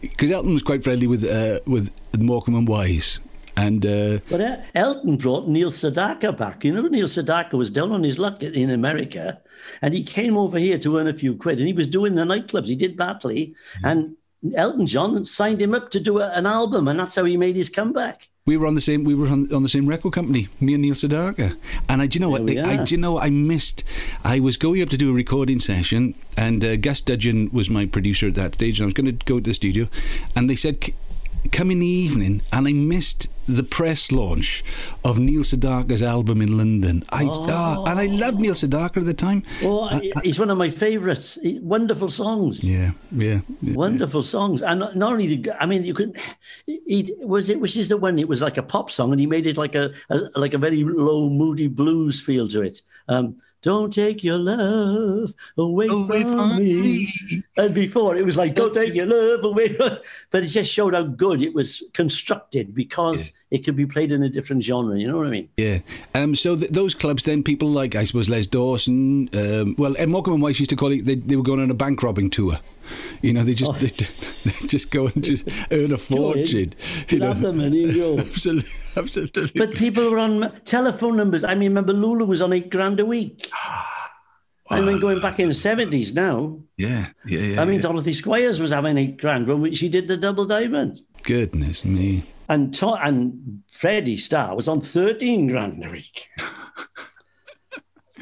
because 0.00 0.30
Elton 0.30 0.54
was 0.54 0.62
quite 0.62 0.82
friendly 0.82 1.06
with 1.06 1.24
uh, 1.24 1.60
with 1.66 1.90
Morecambe 2.18 2.54
and 2.56 2.66
Wise, 2.68 3.20
and 3.56 3.84
uh, 3.86 4.18
But 4.30 4.64
Elton 4.74 5.16
brought 5.16 5.48
Neil 5.48 5.70
Sedaka 5.70 6.36
back. 6.36 6.64
You 6.64 6.72
know, 6.72 6.82
Neil 6.82 7.06
Sedaka 7.06 7.54
was 7.54 7.70
down 7.70 7.92
on 7.92 8.02
his 8.02 8.18
luck 8.18 8.42
in 8.42 8.70
America, 8.70 9.40
and 9.82 9.94
he 9.94 10.02
came 10.02 10.36
over 10.36 10.58
here 10.58 10.78
to 10.78 10.98
earn 10.98 11.08
a 11.08 11.14
few 11.14 11.36
quid, 11.36 11.58
and 11.58 11.66
he 11.66 11.72
was 11.72 11.86
doing 11.86 12.14
the 12.14 12.22
nightclubs. 12.22 12.66
He 12.66 12.76
did 12.76 12.96
Batley, 12.96 13.54
and 13.84 14.16
Elton 14.54 14.86
John 14.86 15.24
signed 15.24 15.62
him 15.62 15.74
up 15.74 15.90
to 15.90 16.00
do 16.00 16.20
a, 16.20 16.30
an 16.32 16.46
album, 16.46 16.88
and 16.88 16.98
that's 16.98 17.14
how 17.14 17.24
he 17.24 17.36
made 17.36 17.56
his 17.56 17.68
comeback. 17.68 18.28
We 18.46 18.58
were 18.58 18.66
on 18.66 18.74
the 18.74 18.82
same. 18.82 19.04
We 19.04 19.14
were 19.14 19.28
on, 19.28 19.50
on 19.54 19.62
the 19.62 19.70
same 19.70 19.88
record 19.88 20.12
company. 20.12 20.48
Me 20.60 20.74
and 20.74 20.82
Neil 20.82 20.92
Sedaka. 20.92 21.56
And 21.88 22.02
I, 22.02 22.06
do 22.06 22.18
you 22.18 22.20
know 22.20 22.28
what? 22.28 22.42
We 22.42 22.60
I, 22.60 22.84
do 22.84 22.94
you 22.94 23.00
know 23.00 23.12
what 23.12 23.24
I 23.24 23.30
missed? 23.30 23.84
I 24.22 24.38
was 24.38 24.58
going 24.58 24.82
up 24.82 24.90
to 24.90 24.98
do 24.98 25.10
a 25.10 25.14
recording 25.14 25.60
session, 25.60 26.14
and 26.36 26.62
uh, 26.62 26.76
Gus 26.76 27.00
Dudgeon 27.00 27.48
was 27.52 27.70
my 27.70 27.86
producer 27.86 28.26
at 28.26 28.34
that 28.34 28.54
stage, 28.54 28.78
and 28.78 28.84
I 28.84 28.86
was 28.86 28.94
going 28.94 29.16
to 29.16 29.24
go 29.24 29.38
to 29.38 29.44
the 29.44 29.54
studio, 29.54 29.88
and 30.36 30.50
they 30.50 30.56
said. 30.56 30.92
"C- 31.44 31.50
Come 31.50 31.70
in 31.70 31.80
the 31.80 31.86
evening, 31.86 32.42
and 32.52 32.66
I 32.66 32.72
missed 32.72 33.28
the 33.46 33.62
press 33.62 34.10
launch 34.10 34.64
of 35.04 35.18
Neil 35.18 35.42
Sedaka's 35.42 36.02
album 36.02 36.40
in 36.40 36.56
London. 36.56 37.04
I 37.10 37.26
ah, 37.28 37.84
and 37.84 38.00
I 38.00 38.06
loved 38.06 38.40
Neil 38.40 38.54
Sedaka 38.54 38.98
at 38.98 39.04
the 39.04 39.14
time. 39.14 39.42
Oh, 39.62 40.00
he's 40.22 40.38
one 40.38 40.50
of 40.50 40.58
my 40.58 40.70
favourites. 40.70 41.38
Wonderful 41.60 42.08
songs. 42.08 42.68
Yeah, 42.68 42.92
yeah, 43.12 43.40
yeah. 43.62 43.74
Wonderful 43.74 44.22
songs, 44.22 44.62
and 44.62 44.80
not 44.80 44.96
not 44.96 45.12
only 45.12 45.36
the, 45.36 45.62
I 45.62 45.66
mean, 45.66 45.84
you 45.84 45.94
could. 45.94 46.16
He 46.66 47.14
was 47.20 47.50
it, 47.50 47.60
which 47.60 47.76
is 47.76 47.88
the 47.88 47.96
one. 47.96 48.18
It 48.18 48.28
was 48.28 48.40
like 48.40 48.56
a 48.56 48.62
pop 48.62 48.90
song, 48.90 49.12
and 49.12 49.20
he 49.20 49.26
made 49.26 49.46
it 49.46 49.56
like 49.56 49.74
a, 49.74 49.92
a 50.10 50.18
like 50.36 50.54
a 50.54 50.58
very 50.58 50.82
low, 50.84 51.28
moody 51.28 51.68
blues 51.68 52.20
feel 52.20 52.48
to 52.48 52.62
it. 52.62 52.80
Um, 53.08 53.36
don't 53.64 53.90
take 53.90 54.22
your 54.22 54.38
love 54.38 55.32
away, 55.56 55.86
Away 55.86 56.22
from, 56.22 56.32
from 56.50 56.58
me. 56.58 56.82
me. 56.82 57.42
And 57.56 57.74
before 57.74 58.14
it 58.16 58.24
was 58.24 58.36
like, 58.36 58.54
don't 58.54 58.74
take 58.74 58.94
your 58.94 59.06
love 59.06 59.42
away. 59.42 59.74
But 60.30 60.42
it 60.44 60.48
just 60.48 60.70
showed 60.70 60.92
how 60.94 61.02
good 61.04 61.40
it 61.42 61.54
was 61.54 61.82
constructed 61.94 62.74
because 62.74 63.32
it 63.50 63.64
could 63.64 63.74
be 63.74 63.86
played 63.86 64.12
in 64.12 64.22
a 64.22 64.28
different 64.28 64.62
genre. 64.62 64.98
You 64.98 65.08
know 65.08 65.16
what 65.16 65.26
I 65.26 65.30
mean? 65.30 65.48
Yeah. 65.56 65.78
Um, 66.14 66.34
so 66.34 66.56
th- 66.56 66.70
those 66.72 66.94
clubs, 66.94 67.24
then 67.24 67.42
people 67.42 67.68
like, 67.68 67.94
I 67.94 68.04
suppose, 68.04 68.28
Les 68.28 68.46
Dawson, 68.46 69.30
um, 69.34 69.74
well, 69.78 69.96
Ed 69.96 70.10
Morecambe 70.10 70.34
and 70.34 70.42
Wise 70.42 70.60
used 70.60 70.70
to 70.70 70.76
call 70.76 70.92
it, 70.92 71.04
they, 71.06 71.14
they 71.14 71.36
were 71.36 71.42
going 71.42 71.60
on 71.60 71.70
a 71.70 71.74
bank 71.74 72.02
robbing 72.02 72.28
tour. 72.30 72.58
You 73.22 73.32
know, 73.32 73.42
they 73.42 73.54
just 73.54 73.70
Oh. 73.70 73.74
they, 73.74 73.86
they 73.88 74.68
just 74.68 74.90
go 74.90 75.06
and 75.06 75.22
just 75.24 75.48
earn 75.70 75.92
a 75.92 75.98
fortune. 75.98 76.74
You 77.08 77.18
know, 77.18 77.32
the 77.34 77.52
money 77.52 77.84
and 77.84 77.94
go. 77.94 78.18
absolutely, 78.18 78.70
absolutely. 78.96 79.50
But 79.54 79.74
people 79.74 80.10
were 80.10 80.18
on 80.18 80.52
telephone 80.64 81.16
numbers. 81.16 81.44
I 81.44 81.54
mean, 81.54 81.70
remember 81.70 81.92
Lulu 81.92 82.26
was 82.26 82.40
on 82.40 82.52
eight 82.52 82.70
grand 82.70 83.00
a 83.00 83.04
week. 83.06 83.48
I 84.70 84.80
mean, 84.80 84.98
going 84.98 85.20
back 85.20 85.38
in 85.38 85.48
the 85.48 85.54
70s 85.54 86.14
now. 86.14 86.58
yeah, 86.78 87.08
yeah, 87.26 87.38
yeah. 87.40 87.60
I 87.60 87.64
mean, 87.66 87.76
yeah. 87.76 87.82
Dorothy 87.82 88.14
Squires 88.14 88.60
was 88.60 88.70
having 88.70 88.96
eight 88.96 89.20
grand 89.20 89.46
when 89.46 89.74
she 89.74 89.88
did 89.90 90.08
the 90.08 90.16
double 90.16 90.46
diamond. 90.46 91.00
goodness 91.22 91.84
me. 91.84 92.22
And 92.48 92.72
to- 92.74 92.94
and 93.00 93.62
Freddie 93.70 94.16
Starr 94.16 94.56
was 94.56 94.66
on 94.66 94.80
13 94.80 95.46
grand 95.48 95.84
a 95.84 95.90
week. 95.90 96.28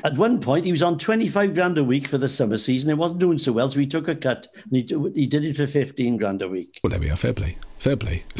At 0.05 0.17
one 0.17 0.41
point, 0.41 0.65
he 0.65 0.73
was 0.73 0.83
on 0.83 0.99
25 0.99 1.55
grand 1.55 1.79
a 1.79 1.85
week 1.85 2.09
for 2.09 2.19
the 2.19 2.29
summer 2.29 2.57
season. 2.59 2.91
It 2.91 2.99
wasn't 2.99 3.21
doing 3.21 3.39
so 3.39 3.53
well, 3.53 3.71
so 3.71 3.79
he 3.79 3.87
took 3.87 4.09
a 4.09 4.15
cut 4.17 4.47
and 4.65 4.73
he, 4.77 5.11
he 5.15 5.27
did 5.27 5.45
it 5.45 5.57
for 5.57 5.67
15 5.67 6.17
grand 6.17 6.43
a 6.43 6.49
week. 6.49 6.81
Well, 6.83 6.91
there 6.91 7.01
we 7.01 7.11
are. 7.11 7.17
Fair 7.17 7.33
play. 7.33 7.57
Fair 7.79 7.97
play. 7.97 8.25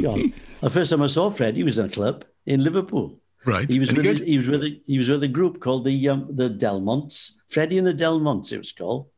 God. 0.00 0.32
the 0.60 0.70
first 0.70 0.90
time 0.90 1.02
I 1.02 1.06
saw 1.06 1.30
Fred, 1.30 1.56
he 1.56 1.64
was 1.64 1.78
in 1.78 1.86
a 1.86 1.88
club 1.88 2.24
in 2.46 2.62
Liverpool. 2.62 3.18
right. 3.44 3.70
He 3.70 3.78
was 3.78 3.90
Any 3.90 3.98
with 3.98 4.18
good? 4.18 4.26
he 4.26 4.36
was 4.36 4.48
with 4.48 4.62
a, 4.64 4.80
he 4.86 4.98
was 4.98 5.08
with 5.08 5.22
a 5.22 5.28
group 5.28 5.60
called 5.60 5.84
the 5.84 6.08
um, 6.08 6.26
the 6.30 6.48
Delmonts, 6.50 7.32
Freddie 7.48 7.78
and 7.78 7.86
the 7.86 7.94
Delmonts, 7.94 8.52
it 8.52 8.58
was 8.58 8.72
called. 8.72 9.08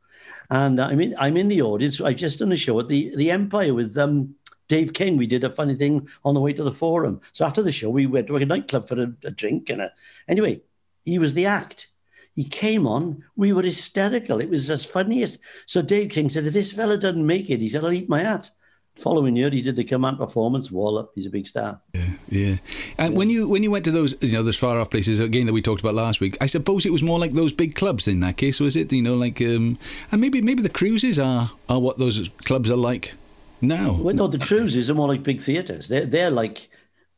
And 0.50 0.78
I 0.80 0.94
mean, 0.94 1.14
I'm 1.18 1.36
in 1.36 1.48
the 1.48 1.62
audience. 1.62 2.00
I've 2.00 2.16
just 2.16 2.38
done 2.38 2.52
a 2.52 2.56
show 2.56 2.78
at 2.80 2.88
the 2.88 3.12
the 3.16 3.30
Empire 3.30 3.74
with 3.74 3.96
um, 3.98 4.34
Dave 4.68 4.92
King. 4.92 5.16
We 5.16 5.26
did 5.26 5.44
a 5.44 5.50
funny 5.50 5.74
thing 5.74 6.08
on 6.24 6.34
the 6.34 6.40
way 6.40 6.52
to 6.52 6.62
the 6.62 6.70
Forum. 6.72 7.20
So 7.32 7.44
after 7.44 7.62
the 7.62 7.72
show, 7.72 7.90
we 7.90 8.06
went 8.06 8.26
to 8.28 8.36
a 8.36 8.44
nightclub 8.44 8.88
for 8.88 9.00
a, 9.02 9.12
a 9.24 9.30
drink 9.30 9.70
and 9.70 9.80
a. 9.82 9.90
Anyway, 10.28 10.60
he 11.04 11.18
was 11.18 11.34
the 11.34 11.46
act. 11.46 11.90
He 12.34 12.44
came 12.44 12.86
on. 12.86 13.22
We 13.36 13.52
were 13.52 13.62
hysterical. 13.62 14.40
It 14.40 14.50
was 14.50 14.68
as 14.68 14.84
funny 14.84 15.22
as. 15.22 15.38
So 15.66 15.82
Dave 15.82 16.10
King 16.10 16.28
said, 16.28 16.46
"If 16.46 16.52
this 16.52 16.72
fella 16.72 16.98
doesn't 16.98 17.26
make 17.26 17.48
it, 17.48 17.60
he 17.60 17.68
said, 17.68 17.84
I'll 17.84 17.92
eat 17.92 18.08
my 18.08 18.20
hat." 18.20 18.50
Following 18.96 19.34
year, 19.34 19.50
he 19.50 19.60
did 19.60 19.74
the 19.74 19.84
command 19.84 20.18
performance. 20.18 20.70
Wall 20.70 20.98
up. 20.98 21.10
He's 21.14 21.26
a 21.26 21.30
big 21.30 21.48
star. 21.48 21.80
Yeah. 21.94 22.10
Yeah. 22.28 22.56
And 22.98 23.16
when 23.16 23.28
you 23.28 23.48
when 23.48 23.62
you 23.62 23.70
went 23.70 23.84
to 23.84 23.90
those 23.90 24.16
you 24.20 24.32
know 24.32 24.42
those 24.42 24.58
far 24.58 24.78
off 24.80 24.90
places 24.90 25.20
again 25.20 25.46
that 25.46 25.52
we 25.52 25.62
talked 25.62 25.80
about 25.80 25.94
last 25.94 26.20
week, 26.20 26.36
I 26.40 26.46
suppose 26.46 26.86
it 26.86 26.92
was 26.92 27.02
more 27.02 27.18
like 27.18 27.32
those 27.32 27.52
big 27.52 27.74
clubs 27.74 28.08
in 28.08 28.20
that 28.20 28.36
case, 28.36 28.60
was 28.60 28.76
it? 28.76 28.92
You 28.92 29.02
know, 29.02 29.14
like 29.14 29.40
um, 29.40 29.78
and 30.10 30.20
maybe 30.20 30.42
maybe 30.42 30.62
the 30.62 30.68
cruises 30.68 31.18
are 31.18 31.50
are 31.68 31.80
what 31.80 31.98
those 31.98 32.28
clubs 32.44 32.70
are 32.70 32.76
like 32.76 33.14
now. 33.60 33.92
Well, 33.92 34.14
no, 34.14 34.26
the 34.26 34.38
cruises 34.38 34.88
are 34.90 34.94
more 34.94 35.08
like 35.08 35.22
big 35.22 35.40
theatres. 35.40 35.88
They're, 35.88 36.06
they're 36.06 36.30
like 36.30 36.68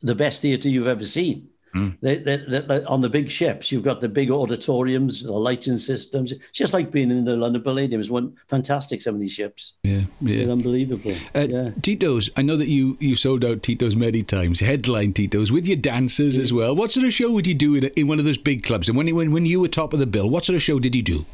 the 0.00 0.14
best 0.14 0.42
theatre 0.42 0.68
you've 0.68 0.86
ever 0.86 1.04
seen. 1.04 1.48
Mm. 1.76 2.00
They, 2.00 2.16
they, 2.16 2.36
they, 2.36 2.84
on 2.84 3.00
the 3.00 3.08
big 3.08 3.30
ships, 3.30 3.70
you've 3.70 3.82
got 3.82 4.00
the 4.00 4.08
big 4.08 4.30
auditoriums, 4.30 5.22
the 5.22 5.32
lighting 5.32 5.78
systems. 5.78 6.32
It's 6.32 6.50
just 6.52 6.72
like 6.72 6.90
being 6.90 7.10
in 7.10 7.24
the 7.24 7.36
London 7.36 7.62
Palladium. 7.62 8.00
It's 8.00 8.10
one 8.10 8.36
fantastic. 8.48 9.02
Some 9.02 9.14
of 9.14 9.20
these 9.20 9.32
ships. 9.32 9.74
Yeah, 9.82 10.02
yeah, 10.20 10.44
They're 10.44 10.52
unbelievable. 10.52 11.12
Uh, 11.34 11.46
yeah. 11.48 11.68
Tito's. 11.82 12.30
I 12.36 12.42
know 12.42 12.56
that 12.56 12.68
you 12.68 12.96
you 13.00 13.14
sold 13.14 13.44
out 13.44 13.62
Tito's 13.62 13.96
many 13.96 14.22
times. 14.22 14.60
Headline 14.60 15.12
Tito's 15.12 15.52
with 15.52 15.66
your 15.66 15.76
dancers 15.76 16.36
yeah. 16.36 16.42
as 16.42 16.52
well. 16.52 16.74
What 16.74 16.92
sort 16.92 17.06
of 17.06 17.12
show 17.12 17.32
would 17.32 17.46
you 17.46 17.54
do 17.54 17.74
in, 17.74 17.84
in 17.96 18.08
one 18.08 18.18
of 18.18 18.24
those 18.24 18.38
big 18.38 18.62
clubs? 18.62 18.88
And 18.88 18.96
when 18.96 19.14
when 19.14 19.32
when 19.32 19.46
you 19.46 19.60
were 19.60 19.68
top 19.68 19.92
of 19.92 19.98
the 19.98 20.06
bill, 20.06 20.28
what 20.28 20.44
sort 20.44 20.56
of 20.56 20.62
show 20.62 20.78
did 20.78 20.94
you 20.94 21.02
do? 21.02 21.24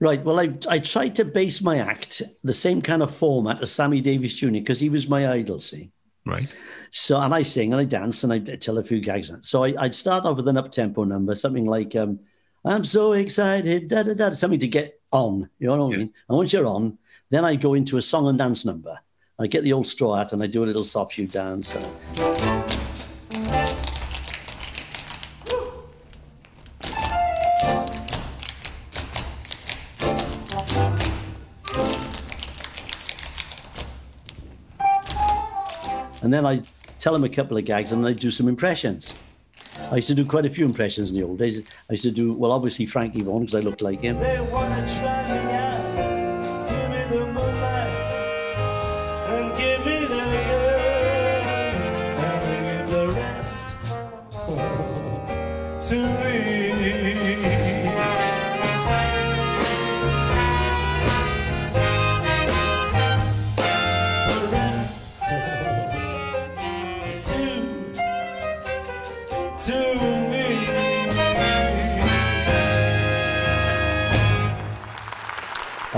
Right. 0.00 0.24
Well, 0.24 0.40
I, 0.40 0.54
I 0.68 0.78
tried 0.78 1.14
to 1.16 1.26
base 1.26 1.60
my 1.60 1.78
act 1.78 2.22
the 2.42 2.54
same 2.54 2.80
kind 2.80 3.02
of 3.02 3.14
format 3.14 3.60
as 3.60 3.70
Sammy 3.70 4.00
Davis 4.00 4.34
Jr. 4.34 4.52
because 4.52 4.80
he 4.80 4.88
was 4.88 5.08
my 5.08 5.28
idol, 5.28 5.60
see. 5.60 5.90
Right. 6.30 6.56
So, 6.92 7.20
and 7.20 7.34
I 7.34 7.42
sing 7.42 7.72
and 7.72 7.80
I 7.80 7.84
dance 7.84 8.24
and 8.24 8.32
I 8.32 8.38
tell 8.38 8.78
a 8.78 8.82
few 8.82 9.00
gags. 9.00 9.30
So 9.42 9.64
I, 9.64 9.72
would 9.82 9.94
start 9.94 10.24
off 10.24 10.36
with 10.36 10.48
an 10.48 10.56
up 10.56 10.72
tempo 10.72 11.04
number, 11.04 11.34
something 11.34 11.66
like, 11.66 11.94
um, 11.96 12.20
I'm 12.64 12.84
so 12.84 13.12
excited, 13.12 13.88
da 13.88 14.02
da 14.02 14.14
da, 14.14 14.30
something 14.30 14.58
to 14.60 14.68
get 14.68 15.00
on. 15.12 15.48
You 15.58 15.68
know 15.68 15.86
what 15.86 15.94
I 15.94 15.98
mean? 15.98 16.12
And 16.28 16.36
once 16.36 16.52
you're 16.52 16.66
on, 16.66 16.98
then 17.30 17.44
I 17.44 17.56
go 17.56 17.74
into 17.74 17.96
a 17.96 18.02
song 18.02 18.28
and 18.28 18.38
dance 18.38 18.64
number. 18.64 18.98
I 19.38 19.46
get 19.46 19.64
the 19.64 19.72
old 19.72 19.86
straw 19.86 20.16
hat 20.16 20.32
and 20.32 20.42
I 20.42 20.46
do 20.46 20.62
a 20.62 20.66
little 20.66 20.84
soft 20.84 21.14
shoe 21.14 21.26
dance. 21.26 21.74
And, 21.74 22.89
And 36.30 36.34
then 36.36 36.46
I 36.46 36.62
tell 37.00 37.12
him 37.12 37.24
a 37.24 37.28
couple 37.28 37.56
of 37.56 37.64
gags 37.64 37.90
and 37.90 38.06
I 38.06 38.12
do 38.12 38.30
some 38.30 38.46
impressions. 38.46 39.14
I 39.90 39.96
used 39.96 40.06
to 40.06 40.14
do 40.14 40.24
quite 40.24 40.46
a 40.46 40.48
few 40.48 40.64
impressions 40.64 41.10
in 41.10 41.16
the 41.16 41.24
old 41.24 41.40
days. 41.40 41.60
I 41.88 41.94
used 41.94 42.04
to 42.04 42.12
do, 42.12 42.34
well, 42.34 42.52
obviously 42.52 42.86
Frankie 42.86 43.22
Vaughan, 43.22 43.40
because 43.40 43.56
I 43.56 43.58
looked 43.58 43.82
like 43.82 44.00
him. 44.00 44.16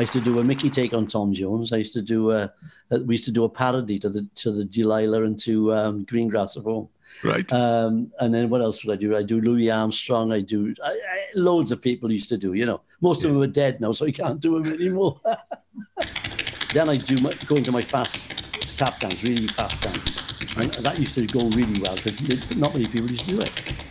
Used 0.03 0.13
to 0.13 0.21
do 0.21 0.39
a 0.39 0.45
Mickey 0.45 0.71
take 0.71 0.95
on 0.95 1.07
Tom 1.07 1.33
Jones. 1.33 1.73
I 1.73 1.79
used 1.79 1.93
to 1.95 2.03
do 2.03 2.31
a, 2.31 2.53
we 2.91 3.15
used 3.15 3.25
to 3.25 3.33
do 3.33 3.45
a 3.45 3.49
parody 3.49 3.99
to 3.99 4.09
the 4.09 4.27
to 4.37 4.53
the 4.53 4.65
Delilah 4.65 5.25
and 5.25 5.39
to 5.41 5.75
um, 5.75 6.07
Greengrass 6.07 6.57
of 6.57 6.65
Home. 6.65 6.89
Right. 7.23 7.51
Um, 7.53 8.11
and 8.21 8.35
then 8.35 8.49
what 8.49 8.63
else 8.63 8.85
would 8.85 8.93
I 8.93 8.97
do? 9.01 9.17
I 9.17 9.23
do 9.23 9.41
Louis 9.41 9.71
Armstrong. 9.71 10.33
I 10.33 10.41
do 10.41 10.75
I, 10.83 10.89
I, 10.89 11.25
loads 11.35 11.73
of 11.73 11.83
people 11.83 12.11
used 12.11 12.29
to 12.31 12.39
do. 12.39 12.55
You 12.55 12.67
know, 12.67 12.81
most 13.01 13.23
yeah. 13.23 13.29
of 13.29 13.35
them 13.35 13.43
are 13.43 13.53
dead 13.53 13.81
now, 13.81 13.93
so 13.93 14.07
I 14.07 14.11
can't 14.11 14.41
do 14.41 14.63
them 14.63 14.73
anymore. 14.73 15.15
then 16.73 16.89
I 16.89 16.95
do 16.95 17.17
my, 17.23 17.33
go 17.47 17.57
into 17.57 17.73
my 17.73 17.83
fast 17.83 18.77
tap 18.77 18.99
dance, 19.01 19.23
really 19.23 19.47
fast 19.49 19.83
dance. 19.83 20.57
And 20.57 20.71
that 20.85 20.99
used 20.99 21.15
to 21.15 21.27
go 21.27 21.49
really 21.51 21.81
well 21.81 21.97
because 21.97 22.57
not 22.57 22.75
many 22.75 22.87
people 22.87 23.11
used 23.11 23.29
to 23.29 23.37
do 23.37 23.41
it. 23.41 23.82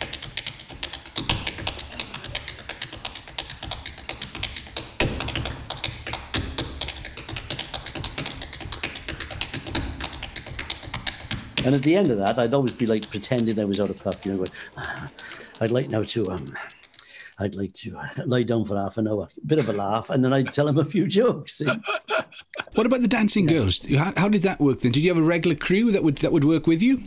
And 11.64 11.76
at 11.76 11.82
the 11.82 11.94
end 11.94 12.10
of 12.10 12.18
that, 12.18 12.38
I'd 12.38 12.54
always 12.54 12.74
be 12.74 12.86
like 12.86 13.08
pretending 13.08 13.58
I 13.60 13.64
was 13.64 13.80
out 13.80 13.90
of 13.90 14.02
puff, 14.02 14.26
you 14.26 14.32
know, 14.32 14.38
going, 14.38 14.50
ah, 14.76 15.10
I'd 15.60 15.70
like 15.70 15.88
now 15.88 16.02
to, 16.02 16.30
um, 16.32 16.56
I'd 17.38 17.54
like 17.54 17.72
to 17.74 17.96
uh, 17.96 18.08
lie 18.26 18.42
down 18.42 18.64
for 18.64 18.76
half 18.76 18.98
an 18.98 19.06
hour, 19.06 19.28
a 19.40 19.46
bit 19.46 19.60
of 19.60 19.68
a 19.68 19.72
laugh, 19.72 20.10
and 20.10 20.24
then 20.24 20.32
I'd 20.32 20.52
tell 20.52 20.66
him 20.66 20.78
a 20.78 20.84
few 20.84 21.06
jokes. 21.06 21.62
what 22.74 22.86
about 22.86 23.00
the 23.00 23.08
dancing 23.08 23.48
yeah. 23.48 23.58
girls? 23.58 23.88
How, 23.94 24.12
how, 24.16 24.28
did 24.28 24.42
that 24.42 24.58
work 24.58 24.80
then? 24.80 24.90
Did 24.90 25.04
you 25.04 25.14
have 25.14 25.22
a 25.22 25.26
regular 25.26 25.56
crew 25.56 25.92
that 25.92 26.02
would 26.02 26.18
that 26.18 26.32
would 26.32 26.44
work 26.44 26.66
with 26.66 26.82
you? 26.82 27.00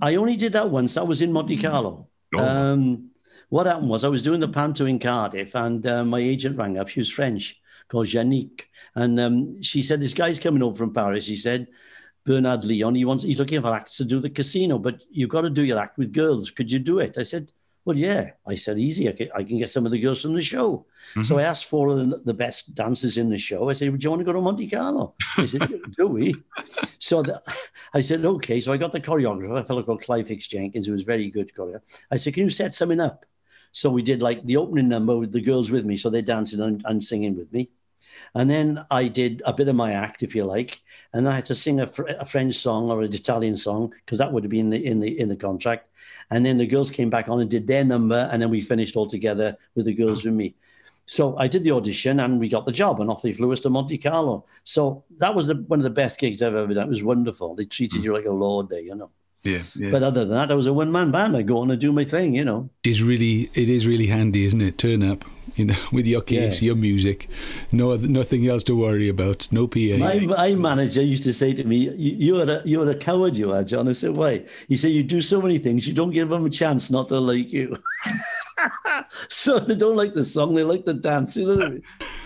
I 0.00 0.16
only 0.16 0.36
did 0.36 0.52
that 0.54 0.70
once. 0.70 0.96
I 0.96 1.02
was 1.02 1.20
in 1.20 1.32
Monte 1.32 1.56
Carlo. 1.58 2.08
Oh. 2.34 2.38
Um, 2.38 3.10
what 3.50 3.66
happened 3.66 3.90
was 3.90 4.02
I 4.02 4.08
was 4.08 4.22
doing 4.22 4.40
the 4.40 4.48
panto 4.48 4.86
in 4.86 4.98
Cardiff, 4.98 5.54
and 5.54 5.86
uh, 5.86 6.04
my 6.04 6.20
agent 6.20 6.56
rang 6.56 6.78
up. 6.78 6.88
She 6.88 7.00
was 7.00 7.10
French, 7.10 7.60
called 7.88 8.06
Janique, 8.06 8.62
and 8.94 9.20
um, 9.20 9.62
she 9.62 9.82
said, 9.82 10.00
"This 10.00 10.14
guy's 10.14 10.38
coming 10.38 10.62
over 10.62 10.74
from 10.76 10.92
Paris." 10.92 11.26
He 11.26 11.36
said 11.36 11.68
Bernard 12.24 12.64
Leon. 12.64 12.94
He 12.94 13.04
wants 13.04 13.24
he's 13.24 13.38
looking 13.38 13.60
for 13.60 13.74
acts 13.74 13.96
to 13.98 14.04
do 14.04 14.20
the 14.20 14.30
casino, 14.30 14.78
but 14.78 15.02
you've 15.10 15.30
got 15.30 15.42
to 15.42 15.50
do 15.50 15.64
your 15.64 15.78
act 15.78 15.98
with 15.98 16.12
girls. 16.12 16.50
Could 16.50 16.70
you 16.70 16.78
do 16.78 16.98
it? 16.98 17.18
I 17.18 17.22
said, 17.22 17.52
well, 17.84 17.96
yeah. 17.96 18.30
I 18.46 18.56
said, 18.56 18.78
easy. 18.78 19.08
I 19.08 19.12
can, 19.12 19.28
I 19.34 19.44
can 19.44 19.58
get 19.58 19.70
some 19.70 19.84
of 19.84 19.92
the 19.92 20.00
girls 20.00 20.22
from 20.22 20.34
the 20.34 20.42
show. 20.42 20.86
Mm-hmm. 21.10 21.22
So 21.24 21.38
I 21.38 21.42
asked 21.42 21.66
for 21.66 21.94
the 21.94 22.34
best 22.34 22.74
dancers 22.74 23.18
in 23.18 23.28
the 23.28 23.38
show. 23.38 23.68
I 23.68 23.74
said, 23.74 23.98
do 23.98 24.02
you 24.02 24.10
want 24.10 24.20
to 24.20 24.24
go 24.24 24.32
to 24.32 24.40
Monte 24.40 24.68
Carlo? 24.68 25.14
I 25.36 25.46
said, 25.46 25.68
do 25.96 26.06
we? 26.06 26.34
So 27.00 27.20
the, 27.20 27.38
I 27.92 28.00
said, 28.00 28.24
okay. 28.24 28.60
So 28.60 28.72
I 28.72 28.78
got 28.78 28.90
the 28.90 29.00
choreographer, 29.00 29.60
a 29.60 29.64
fellow 29.64 29.82
called 29.82 30.00
Clive 30.00 30.26
Hicks 30.26 30.46
Jenkins, 30.46 30.86
who 30.86 30.92
was 30.92 31.02
very 31.02 31.28
good 31.28 31.52
choreographer. 31.54 31.82
I 32.10 32.16
said, 32.16 32.32
can 32.32 32.44
you 32.44 32.50
set 32.50 32.74
something 32.74 32.98
up? 32.98 33.26
So 33.72 33.90
we 33.90 34.00
did 34.00 34.22
like 34.22 34.42
the 34.46 34.56
opening 34.56 34.88
number 34.88 35.18
with 35.18 35.30
the 35.30 35.42
girls 35.42 35.70
with 35.70 35.84
me. 35.84 35.98
So 35.98 36.08
they're 36.08 36.22
dancing 36.22 36.62
and, 36.62 36.82
and 36.86 37.04
singing 37.04 37.36
with 37.36 37.52
me. 37.52 37.70
And 38.34 38.50
then 38.50 38.84
I 38.90 39.08
did 39.08 39.42
a 39.44 39.52
bit 39.52 39.68
of 39.68 39.76
my 39.76 39.92
act, 39.92 40.22
if 40.22 40.34
you 40.34 40.44
like, 40.44 40.82
and 41.12 41.28
I 41.28 41.34
had 41.34 41.44
to 41.46 41.54
sing 41.54 41.80
a, 41.80 41.86
fr- 41.86 42.08
a 42.08 42.26
French 42.26 42.54
song 42.54 42.90
or 42.90 43.02
an 43.02 43.12
Italian 43.12 43.56
song 43.56 43.92
because 44.04 44.18
that 44.18 44.32
would 44.32 44.44
have 44.44 44.50
been 44.50 44.72
in 44.72 44.82
the, 44.82 44.86
in 44.86 45.00
the 45.00 45.20
in 45.20 45.28
the 45.28 45.36
contract. 45.36 45.90
And 46.30 46.44
then 46.44 46.58
the 46.58 46.66
girls 46.66 46.90
came 46.90 47.10
back 47.10 47.28
on 47.28 47.40
and 47.40 47.50
did 47.50 47.66
their 47.66 47.84
number, 47.84 48.28
and 48.30 48.40
then 48.40 48.50
we 48.50 48.60
finished 48.60 48.96
all 48.96 49.06
together 49.06 49.56
with 49.74 49.86
the 49.86 49.94
girls 49.94 50.24
with 50.24 50.34
me. 50.34 50.54
So 51.06 51.36
I 51.36 51.48
did 51.48 51.64
the 51.64 51.72
audition 51.72 52.20
and 52.20 52.40
we 52.40 52.48
got 52.48 52.64
the 52.64 52.72
job, 52.72 53.00
and 53.00 53.10
off 53.10 53.22
they 53.22 53.32
flew 53.32 53.52
us 53.52 53.60
to 53.60 53.70
Monte 53.70 53.98
Carlo. 53.98 54.46
So 54.64 55.04
that 55.18 55.34
was 55.34 55.46
the, 55.46 55.56
one 55.56 55.80
of 55.80 55.84
the 55.84 55.90
best 55.90 56.18
gigs 56.18 56.40
I've 56.40 56.54
ever 56.54 56.72
done. 56.72 56.86
It 56.86 56.90
was 56.90 57.02
wonderful. 57.02 57.54
They 57.54 57.66
treated 57.66 58.00
mm. 58.00 58.04
you 58.04 58.14
like 58.14 58.24
a 58.24 58.32
lord 58.32 58.68
there, 58.70 58.80
you 58.80 58.94
know. 58.94 59.10
Yeah, 59.44 59.58
yeah. 59.76 59.90
But 59.90 60.02
other 60.02 60.24
than 60.24 60.34
that, 60.34 60.50
I 60.50 60.54
was 60.54 60.66
a 60.66 60.72
one 60.72 60.90
man 60.90 61.10
band. 61.10 61.36
I 61.36 61.42
go 61.42 61.58
on 61.58 61.70
and 61.70 61.78
do 61.78 61.92
my 61.92 62.04
thing, 62.04 62.34
you 62.34 62.44
know. 62.44 62.70
It 62.82 62.90
is 62.90 63.02
really, 63.02 63.50
it 63.54 63.68
is 63.68 63.86
really 63.86 64.06
handy, 64.06 64.46
isn't 64.46 64.62
it? 64.62 64.78
Turn 64.78 65.02
up, 65.02 65.22
you 65.54 65.66
know, 65.66 65.74
with 65.92 66.06
your 66.06 66.22
case, 66.22 66.62
yeah. 66.62 66.68
your 66.68 66.76
music, 66.76 67.28
no 67.70 67.90
other, 67.90 68.08
nothing 68.08 68.46
else 68.46 68.62
to 68.64 68.74
worry 68.74 69.08
about, 69.08 69.46
no 69.52 69.66
PA. 69.66 69.98
My, 69.98 70.18
my 70.20 70.54
manager 70.54 71.02
used 71.02 71.24
to 71.24 71.34
say 71.34 71.52
to 71.52 71.64
me, 71.64 71.90
"You 71.94 72.40
are 72.40 72.50
a 72.50 72.62
you 72.64 72.80
are 72.82 72.88
a 72.88 72.96
coward, 72.96 73.36
you 73.36 73.52
are, 73.52 73.62
John." 73.62 73.86
I 73.86 73.92
said, 73.92 74.12
"Why?" 74.12 74.44
He 74.66 74.78
said, 74.78 74.92
"You 74.92 75.02
do 75.02 75.20
so 75.20 75.42
many 75.42 75.58
things, 75.58 75.86
you 75.86 75.92
don't 75.92 76.10
give 76.10 76.30
them 76.30 76.46
a 76.46 76.50
chance 76.50 76.90
not 76.90 77.08
to 77.08 77.20
like 77.20 77.52
you." 77.52 77.76
so 79.28 79.58
they 79.58 79.74
don't 79.74 79.96
like 79.96 80.14
the 80.14 80.24
song; 80.24 80.54
they 80.54 80.62
like 80.62 80.86
the 80.86 80.94
dance. 80.94 81.36
You 81.36 81.46
know 81.46 81.56
what 81.56 81.66
I 81.66 81.70
mean? 81.70 81.82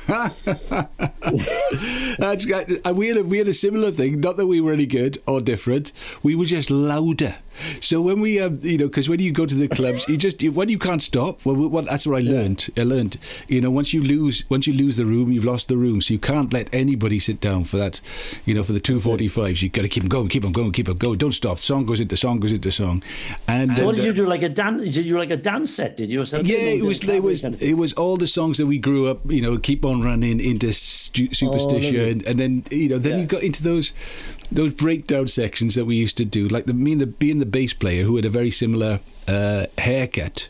That's 2.19 2.45
great. 2.45 2.69
We 2.95 3.09
had 3.09 3.17
a, 3.19 3.23
we 3.25 3.39
had 3.39 3.49
a 3.49 3.55
similar 3.55 3.91
thing. 3.91 4.21
Not 4.21 4.37
that 4.37 4.47
we 4.47 4.61
were 4.61 4.73
any 4.73 4.87
good 4.87 5.19
or 5.27 5.41
different. 5.41 5.93
We 6.23 6.35
were 6.35 6.45
just 6.45 6.71
louder. 6.71 7.35
So 7.81 8.01
when 8.01 8.21
we, 8.21 8.41
um, 8.41 8.61
you 8.63 8.79
know, 8.79 8.87
because 8.87 9.09
when 9.09 9.21
you 9.21 9.33
go 9.33 9.47
to 9.47 9.55
the 9.55 9.69
clubs, 9.69 10.09
you 10.09 10.17
just 10.17 10.43
when 10.43 10.69
you 10.69 10.79
can't 10.79 11.03
stop. 11.03 11.45
Well, 11.45 11.69
well 11.69 11.83
that's 11.83 12.07
what 12.07 12.19
I 12.19 12.21
learned. 12.21 12.69
I 12.77 12.85
learned, 12.85 13.17
you 13.49 13.61
know, 13.61 13.71
once 13.71 13.93
you 13.93 14.03
lose, 14.03 14.45
once 14.49 14.67
you 14.67 14.73
lose 14.75 14.97
the 14.97 15.05
room, 15.05 15.33
you've 15.33 15.45
lost 15.45 15.69
the 15.69 15.77
room. 15.77 16.01
So 16.01 16.15
you 16.15 16.21
can't 16.21 16.53
let 16.53 16.73
anybody 16.73 17.19
sit 17.19 17.41
down 17.41 17.65
for 17.65 17.77
that. 17.79 18.01
You 18.45 18.55
know, 18.55 18.63
for 18.63 18.73
the 18.73 18.81
two 18.81 19.01
forty 19.01 19.29
fives, 19.29 19.63
you 19.63 19.69
got 19.69 19.83
to 19.83 19.89
keep 19.89 20.05
them 20.05 20.09
going, 20.09 20.29
keep 20.29 20.43
them 20.43 20.53
going, 20.53 20.73
keep 20.73 20.87
them 20.87 20.99
going. 20.99 21.19
Don't 21.19 21.33
stop. 21.33 21.59
Song 21.59 21.85
goes 21.85 22.01
into 22.01 22.17
song 22.17 22.39
goes 22.41 22.53
into 22.53 22.71
song. 22.71 23.03
And 23.49 23.77
so 23.77 23.87
what 23.87 23.97
did 23.97 24.05
you 24.05 24.13
do? 24.13 24.27
Like 24.27 24.43
a 24.43 24.49
dance? 24.49 24.83
Did 24.83 25.07
you 25.07 25.19
like 25.19 25.31
a 25.31 25.37
dance 25.37 25.75
set? 25.75 25.97
Did 25.97 26.11
you? 26.11 26.21
yeah, 26.21 26.79
it 26.79 26.85
was. 26.85 27.07
It 27.09 27.23
was. 27.23 27.45
It 27.45 27.75
was 27.75 27.93
all 27.95 28.17
the 28.17 28.27
songs 28.27 28.59
that 28.59 28.67
we 28.67 28.79
grew 28.79 29.09
up. 29.09 29.21
You 29.27 29.43
know, 29.43 29.59
keep 29.59 29.85
on 29.85 30.03
running 30.03 30.41
into 30.41 30.73
stu- 31.09 31.35
superstition, 31.35 32.23
oh, 32.25 32.31
and, 32.31 32.39
then 32.39 32.65
you 32.71 32.89
know, 32.89 32.99
then 32.99 33.15
yeah. 33.15 33.21
you 33.21 33.27
got 33.27 33.43
into 33.43 33.63
those 33.63 33.93
those 34.51 34.75
breakdown 34.75 35.29
sections 35.29 35.75
that 35.75 35.85
we 35.85 35.95
used 35.95 36.17
to 36.17 36.25
do, 36.25 36.49
like 36.49 36.65
the 36.67 36.75
me 36.75 36.93
and 36.93 37.01
the 37.01 37.07
being 37.07 37.39
the 37.39 37.47
bass 37.47 37.73
player 37.73 38.05
who 38.05 38.17
had 38.17 38.25
a 38.25 38.31
very 38.31 38.51
similar 38.51 39.01
uh, 39.27 39.67
haircut. 39.79 40.49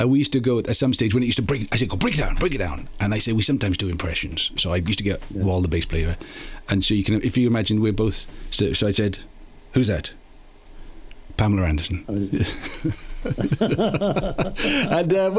Uh, 0.00 0.08
we 0.08 0.18
used 0.18 0.32
to 0.32 0.40
go 0.40 0.58
at 0.58 0.76
some 0.76 0.92
stage 0.92 1.14
when 1.14 1.22
it 1.22 1.26
used 1.26 1.38
to 1.38 1.44
break. 1.44 1.68
I 1.72 1.76
said, 1.76 1.88
"Go 1.88 1.96
break 1.96 2.14
it 2.14 2.18
down, 2.18 2.34
break 2.36 2.54
it 2.54 2.58
down," 2.58 2.88
and 3.00 3.14
I 3.14 3.18
say 3.18 3.32
we 3.32 3.42
sometimes 3.42 3.76
do 3.76 3.88
impressions. 3.88 4.50
So 4.56 4.72
I 4.72 4.76
used 4.76 4.98
to 4.98 5.04
get 5.04 5.20
yeah. 5.30 5.44
Wal, 5.44 5.60
the 5.60 5.68
bass 5.68 5.84
player, 5.84 6.16
and 6.68 6.84
so 6.84 6.94
you 6.94 7.04
can, 7.04 7.16
if 7.22 7.36
you 7.36 7.46
imagine, 7.46 7.80
we're 7.80 7.92
both. 7.92 8.26
So, 8.50 8.72
so 8.72 8.86
I 8.86 8.92
said, 8.92 9.18
"Who's 9.72 9.88
that?" 9.88 10.12
Pamela 11.38 11.68
Anderson. 11.68 12.04
and 12.08 12.34
uh, 15.14 15.30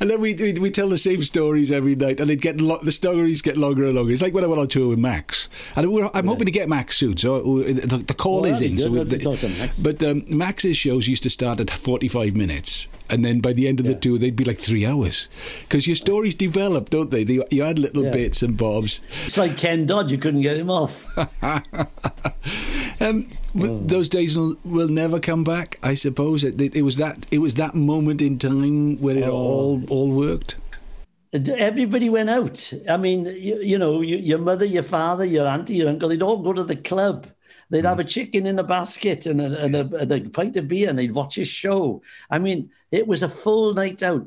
and 0.00 0.10
then 0.10 0.20
we, 0.20 0.34
we 0.34 0.52
we 0.54 0.70
tell 0.70 0.88
the 0.88 0.98
same 0.98 1.22
stories 1.22 1.70
every 1.72 1.94
night, 1.96 2.20
and 2.20 2.28
they 2.28 2.36
get 2.36 2.60
lo- 2.60 2.78
the 2.82 2.92
stories 2.92 3.42
get 3.42 3.56
longer 3.56 3.84
and 3.86 3.94
longer. 3.94 4.12
It's 4.12 4.22
like 4.22 4.34
when 4.34 4.44
I 4.44 4.46
went 4.46 4.60
on 4.60 4.68
tour 4.68 4.88
with 4.88 4.98
Max, 4.98 5.48
and 5.76 5.90
we're, 5.92 6.08
I'm 6.14 6.26
hoping 6.26 6.46
to 6.46 6.52
get 6.52 6.68
Max 6.68 6.96
soon. 6.96 7.16
So 7.16 7.36
uh, 7.36 7.40
the, 7.72 8.04
the 8.06 8.14
call 8.14 8.42
Well, 8.42 8.52
is 8.52 8.62
in. 8.62 8.78
So 8.78 8.90
we- 8.90 9.00
I'd 9.00 9.20
talk 9.20 9.38
to 9.40 9.48
Max. 9.48 9.78
but 9.78 10.02
um, 10.02 10.24
Max's 10.28 10.76
shows 10.76 11.08
used 11.08 11.22
to 11.24 11.30
start 11.30 11.60
at 11.60 11.70
45 11.70 12.36
minutes. 12.36 12.88
And 13.10 13.22
then 13.22 13.40
by 13.40 13.52
the 13.52 13.68
end 13.68 13.80
of 13.80 13.86
the 13.86 13.94
tour, 13.94 14.16
they'd 14.16 14.34
be 14.34 14.44
like 14.44 14.56
three 14.58 14.86
hours. 14.86 15.28
Because 15.60 15.86
your 15.86 15.94
stories 15.94 16.34
develop, 16.34 16.88
don't 16.88 17.10
they? 17.10 17.22
they? 17.22 17.38
You 17.50 17.62
had 17.62 17.78
little 17.78 18.04
Yeah. 18.04 18.10
bits 18.12 18.42
and 18.42 18.56
bobs. 18.56 19.02
It's 19.26 19.36
like 19.36 19.58
Ken 19.58 19.84
Dodd, 19.84 20.10
you 20.10 20.16
couldn't 20.16 20.40
get 20.40 20.56
him 20.56 20.70
off. 20.70 21.04
Um, 23.04 23.28
Oh. 23.56 23.78
Those 23.86 24.08
days 24.08 24.36
will, 24.36 24.56
will 24.64 24.88
never 24.88 25.20
come 25.20 25.44
back, 25.44 25.76
I 25.82 25.94
suppose. 25.94 26.42
It, 26.42 26.60
it 26.74 26.82
was 26.82 26.96
that 26.96 27.24
it 27.30 27.38
was 27.38 27.54
that 27.54 27.74
moment 27.74 28.20
in 28.20 28.36
time 28.38 28.96
when 29.00 29.16
it 29.16 29.24
Oh. 29.28 29.32
all 29.32 29.84
all 29.88 30.10
worked. 30.10 30.56
Everybody 31.32 32.08
went 32.10 32.30
out. 32.30 32.72
I 32.88 32.96
mean, 32.96 33.26
you, 33.26 33.60
you 33.60 33.78
know, 33.78 34.00
you, 34.00 34.16
your 34.16 34.38
mother, 34.38 34.64
your 34.64 34.84
father, 34.84 35.24
your 35.24 35.46
auntie, 35.48 35.74
your 35.74 35.88
uncle, 35.88 36.08
they'd 36.08 36.22
all 36.22 36.38
go 36.42 36.52
to 36.52 36.62
the 36.64 36.76
club. 36.76 37.26
They'd 37.70 37.84
have 37.84 37.98
a 37.98 38.04
chicken 38.04 38.46
in 38.46 38.58
a 38.58 38.62
basket 38.62 39.26
and 39.26 39.40
a, 39.40 39.64
and, 39.64 39.74
a, 39.74 39.80
and 39.96 40.12
a 40.12 40.20
pint 40.30 40.56
of 40.56 40.68
beer 40.68 40.88
and 40.90 40.98
they'd 40.98 41.14
watch 41.14 41.38
a 41.38 41.44
show. 41.44 42.02
I 42.30 42.38
mean, 42.38 42.70
it 42.92 43.06
was 43.08 43.22
a 43.22 43.28
full 43.28 43.74
night 43.74 44.02
out. 44.02 44.26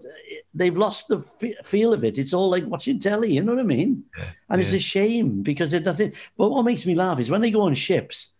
They've 0.54 0.76
lost 0.76 1.08
the 1.08 1.24
fe- 1.40 1.56
feel 1.64 1.94
of 1.94 2.04
it. 2.04 2.18
It's 2.18 2.34
all 2.34 2.50
like 2.50 2.66
watching 2.66 3.00
telly, 3.00 3.32
you 3.34 3.42
know 3.42 3.54
what 3.56 3.62
I 3.62 3.66
mean? 3.66 4.04
And 4.50 4.60
it's 4.60 4.74
a 4.74 4.80
shame 4.80 5.44
because 5.44 5.72
there's 5.72 5.86
nothing. 5.86 6.14
But 6.38 6.50
what 6.50 6.64
makes 6.66 6.86
me 6.86 6.96
laugh 6.96 7.20
is 7.20 7.30
when 7.32 7.42
they 7.42 7.52
go 7.52 7.62
on 7.62 7.74
ships, 7.74 8.34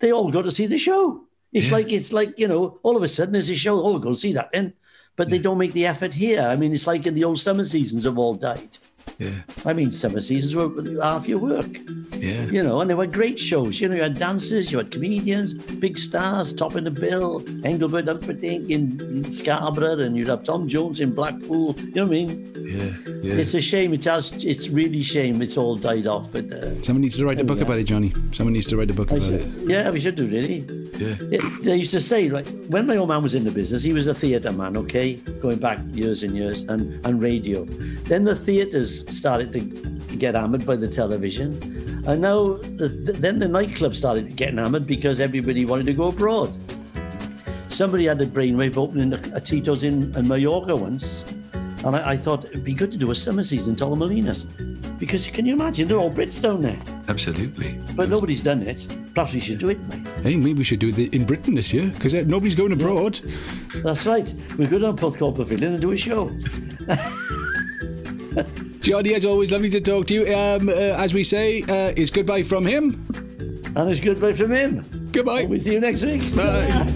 they 0.00 0.12
all 0.12 0.30
go 0.30 0.42
to 0.42 0.50
see 0.50 0.66
the 0.66 0.78
show. 0.78 1.24
It's 1.52 1.70
Yeah. 1.70 1.76
like 1.76 1.92
it's 1.92 2.12
like 2.12 2.38
you 2.38 2.48
know, 2.48 2.78
all 2.82 2.96
of 2.96 3.02
a 3.02 3.08
sudden 3.08 3.32
there's 3.32 3.50
a 3.50 3.54
show. 3.56 3.82
Oh, 3.82 3.98
go 3.98 4.12
see 4.12 4.32
that 4.32 4.50
then. 4.52 4.74
But 5.16 5.30
they 5.30 5.38
don't 5.40 5.58
make 5.58 5.72
the 5.72 5.86
effort 5.86 6.14
here. 6.14 6.42
I 6.42 6.54
mean, 6.54 6.72
it's 6.72 6.86
like 6.86 7.04
in 7.06 7.14
the 7.14 7.24
old 7.24 7.40
summer 7.40 7.64
seasons 7.64 8.04
have 8.04 8.18
all 8.18 8.34
died. 8.34 8.78
Yeah, 9.18 9.30
I 9.66 9.72
mean, 9.72 9.90
summer 9.90 10.20
seasons 10.20 10.54
were 10.54 11.02
half 11.02 11.26
your 11.26 11.38
work, 11.40 11.66
yeah. 12.18 12.44
you 12.46 12.62
know, 12.62 12.80
and 12.80 12.88
they 12.88 12.94
were 12.94 13.06
great 13.06 13.36
shows. 13.38 13.80
You 13.80 13.88
know, 13.88 13.96
you 13.96 14.02
had 14.02 14.16
dancers, 14.16 14.70
you 14.70 14.78
had 14.78 14.92
comedians, 14.92 15.54
big 15.54 15.98
stars 15.98 16.52
topping 16.52 16.84
the 16.84 16.92
bill, 16.92 17.44
Engelbert 17.64 18.06
Humperdinck 18.06 18.70
in, 18.70 19.00
in 19.00 19.32
Scarborough, 19.32 19.98
and 19.98 20.16
you'd 20.16 20.28
have 20.28 20.44
Tom 20.44 20.68
Jones 20.68 21.00
in 21.00 21.14
Blackpool. 21.16 21.74
You 21.80 21.90
know 21.94 22.02
what 22.04 22.10
I 22.10 22.26
mean? 22.26 22.54
Yeah, 22.68 23.12
yeah. 23.22 23.40
It's 23.40 23.54
a 23.54 23.60
shame. 23.60 23.92
It 23.92 24.04
has. 24.04 24.32
It's 24.44 24.68
really 24.68 25.02
shame. 25.02 25.42
It's 25.42 25.56
all 25.56 25.74
died 25.74 26.06
off. 26.06 26.30
But 26.30 26.52
uh, 26.52 26.80
Someone 26.82 27.00
needs 27.00 27.16
to 27.16 27.24
write 27.24 27.40
a 27.40 27.44
book 27.44 27.60
about 27.60 27.78
it, 27.78 27.84
Johnny. 27.84 28.12
Someone 28.32 28.52
needs 28.52 28.66
to 28.66 28.76
write 28.76 28.90
a 28.90 28.94
book 28.94 29.10
I 29.10 29.16
about 29.16 29.26
should- 29.26 29.40
it. 29.40 29.68
yeah, 29.70 29.90
we 29.90 29.98
should 30.00 30.14
do 30.16 30.28
really. 30.28 30.58
Yeah. 30.98 31.14
Yeah, 31.30 31.38
they 31.62 31.76
used 31.76 31.92
to 31.92 32.00
say, 32.00 32.28
like, 32.28 32.46
when 32.68 32.84
my 32.86 32.96
old 32.96 33.08
man 33.08 33.22
was 33.22 33.32
in 33.34 33.44
the 33.44 33.52
business, 33.52 33.84
he 33.84 33.92
was 33.92 34.08
a 34.08 34.14
theatre 34.14 34.50
man, 34.52 34.76
okay, 34.78 35.14
going 35.40 35.58
back 35.58 35.78
years 35.92 36.24
and 36.24 36.34
years, 36.36 36.62
and, 36.64 37.04
and 37.06 37.22
radio. 37.22 37.64
Then 38.10 38.24
the 38.24 38.34
theatres 38.34 39.04
started 39.10 39.52
to 39.52 39.60
get 40.16 40.34
hammered 40.34 40.66
by 40.66 40.76
the 40.76 40.88
television. 40.88 41.52
And 42.06 42.22
now, 42.22 42.54
the, 42.56 42.88
the, 42.88 43.12
then 43.12 43.38
the 43.38 43.46
nightclubs 43.46 43.96
started 43.96 44.34
getting 44.36 44.58
hammered 44.58 44.86
because 44.86 45.20
everybody 45.20 45.64
wanted 45.64 45.86
to 45.86 45.92
go 45.92 46.08
abroad. 46.08 46.50
Somebody 47.68 48.06
had 48.06 48.20
a 48.20 48.26
brainwave 48.26 48.76
opening 48.76 49.12
a, 49.12 49.20
a 49.36 49.40
Tito's 49.40 49.82
in, 49.82 50.14
in 50.16 50.26
Mallorca 50.26 50.74
once. 50.74 51.24
And 51.84 51.94
I, 51.94 52.10
I 52.10 52.16
thought 52.16 52.44
it'd 52.46 52.64
be 52.64 52.72
good 52.72 52.90
to 52.92 52.98
do 52.98 53.10
a 53.10 53.14
summer 53.14 53.42
season 53.42 53.70
in 53.70 53.76
Torremolinos. 53.76 54.98
Because 54.98 55.28
can 55.28 55.46
you 55.46 55.52
imagine? 55.52 55.86
They're 55.86 55.98
all 55.98 56.10
Brits 56.10 56.42
down 56.42 56.62
there. 56.62 56.78
Absolutely. 57.08 57.78
But 57.94 58.08
nobody's 58.08 58.42
done 58.42 58.62
it. 58.62 58.86
Perhaps 59.14 59.32
we 59.34 59.40
should 59.40 59.58
do 59.58 59.68
it, 59.68 59.78
mate. 59.80 60.06
Hey, 60.22 60.36
maybe 60.36 60.54
we 60.54 60.64
should 60.64 60.80
do 60.80 60.88
it 60.88 61.14
in 61.14 61.24
Britain 61.24 61.54
this 61.54 61.72
year 61.72 61.90
because 61.94 62.14
uh, 62.14 62.24
nobody's 62.26 62.56
going 62.56 62.72
abroad. 62.72 63.20
That's 63.84 64.06
right. 64.06 64.32
We 64.56 64.66
go 64.66 64.78
down 64.78 64.96
Porthcawl 64.96 65.36
Pavilion 65.36 65.74
and 65.74 65.80
do 65.80 65.92
a 65.92 65.96
show. 65.96 66.30
Johnny, 68.88 69.14
as 69.14 69.26
always, 69.26 69.52
lovely 69.52 69.68
to 69.68 69.82
talk 69.82 70.06
to 70.06 70.14
you. 70.14 70.22
Um, 70.34 70.70
uh, 70.70 70.72
as 70.72 71.12
we 71.12 71.22
say, 71.22 71.60
uh, 71.68 71.92
is 71.94 72.10
goodbye 72.10 72.42
from 72.42 72.64
him. 72.64 73.04
And 73.76 73.90
it's 73.90 74.00
goodbye 74.00 74.32
from 74.32 74.50
him. 74.50 75.10
Goodbye. 75.12 75.44
We'll 75.46 75.60
see 75.60 75.74
you 75.74 75.80
next 75.80 76.02
week. 76.04 76.22
Bye. 76.34 76.94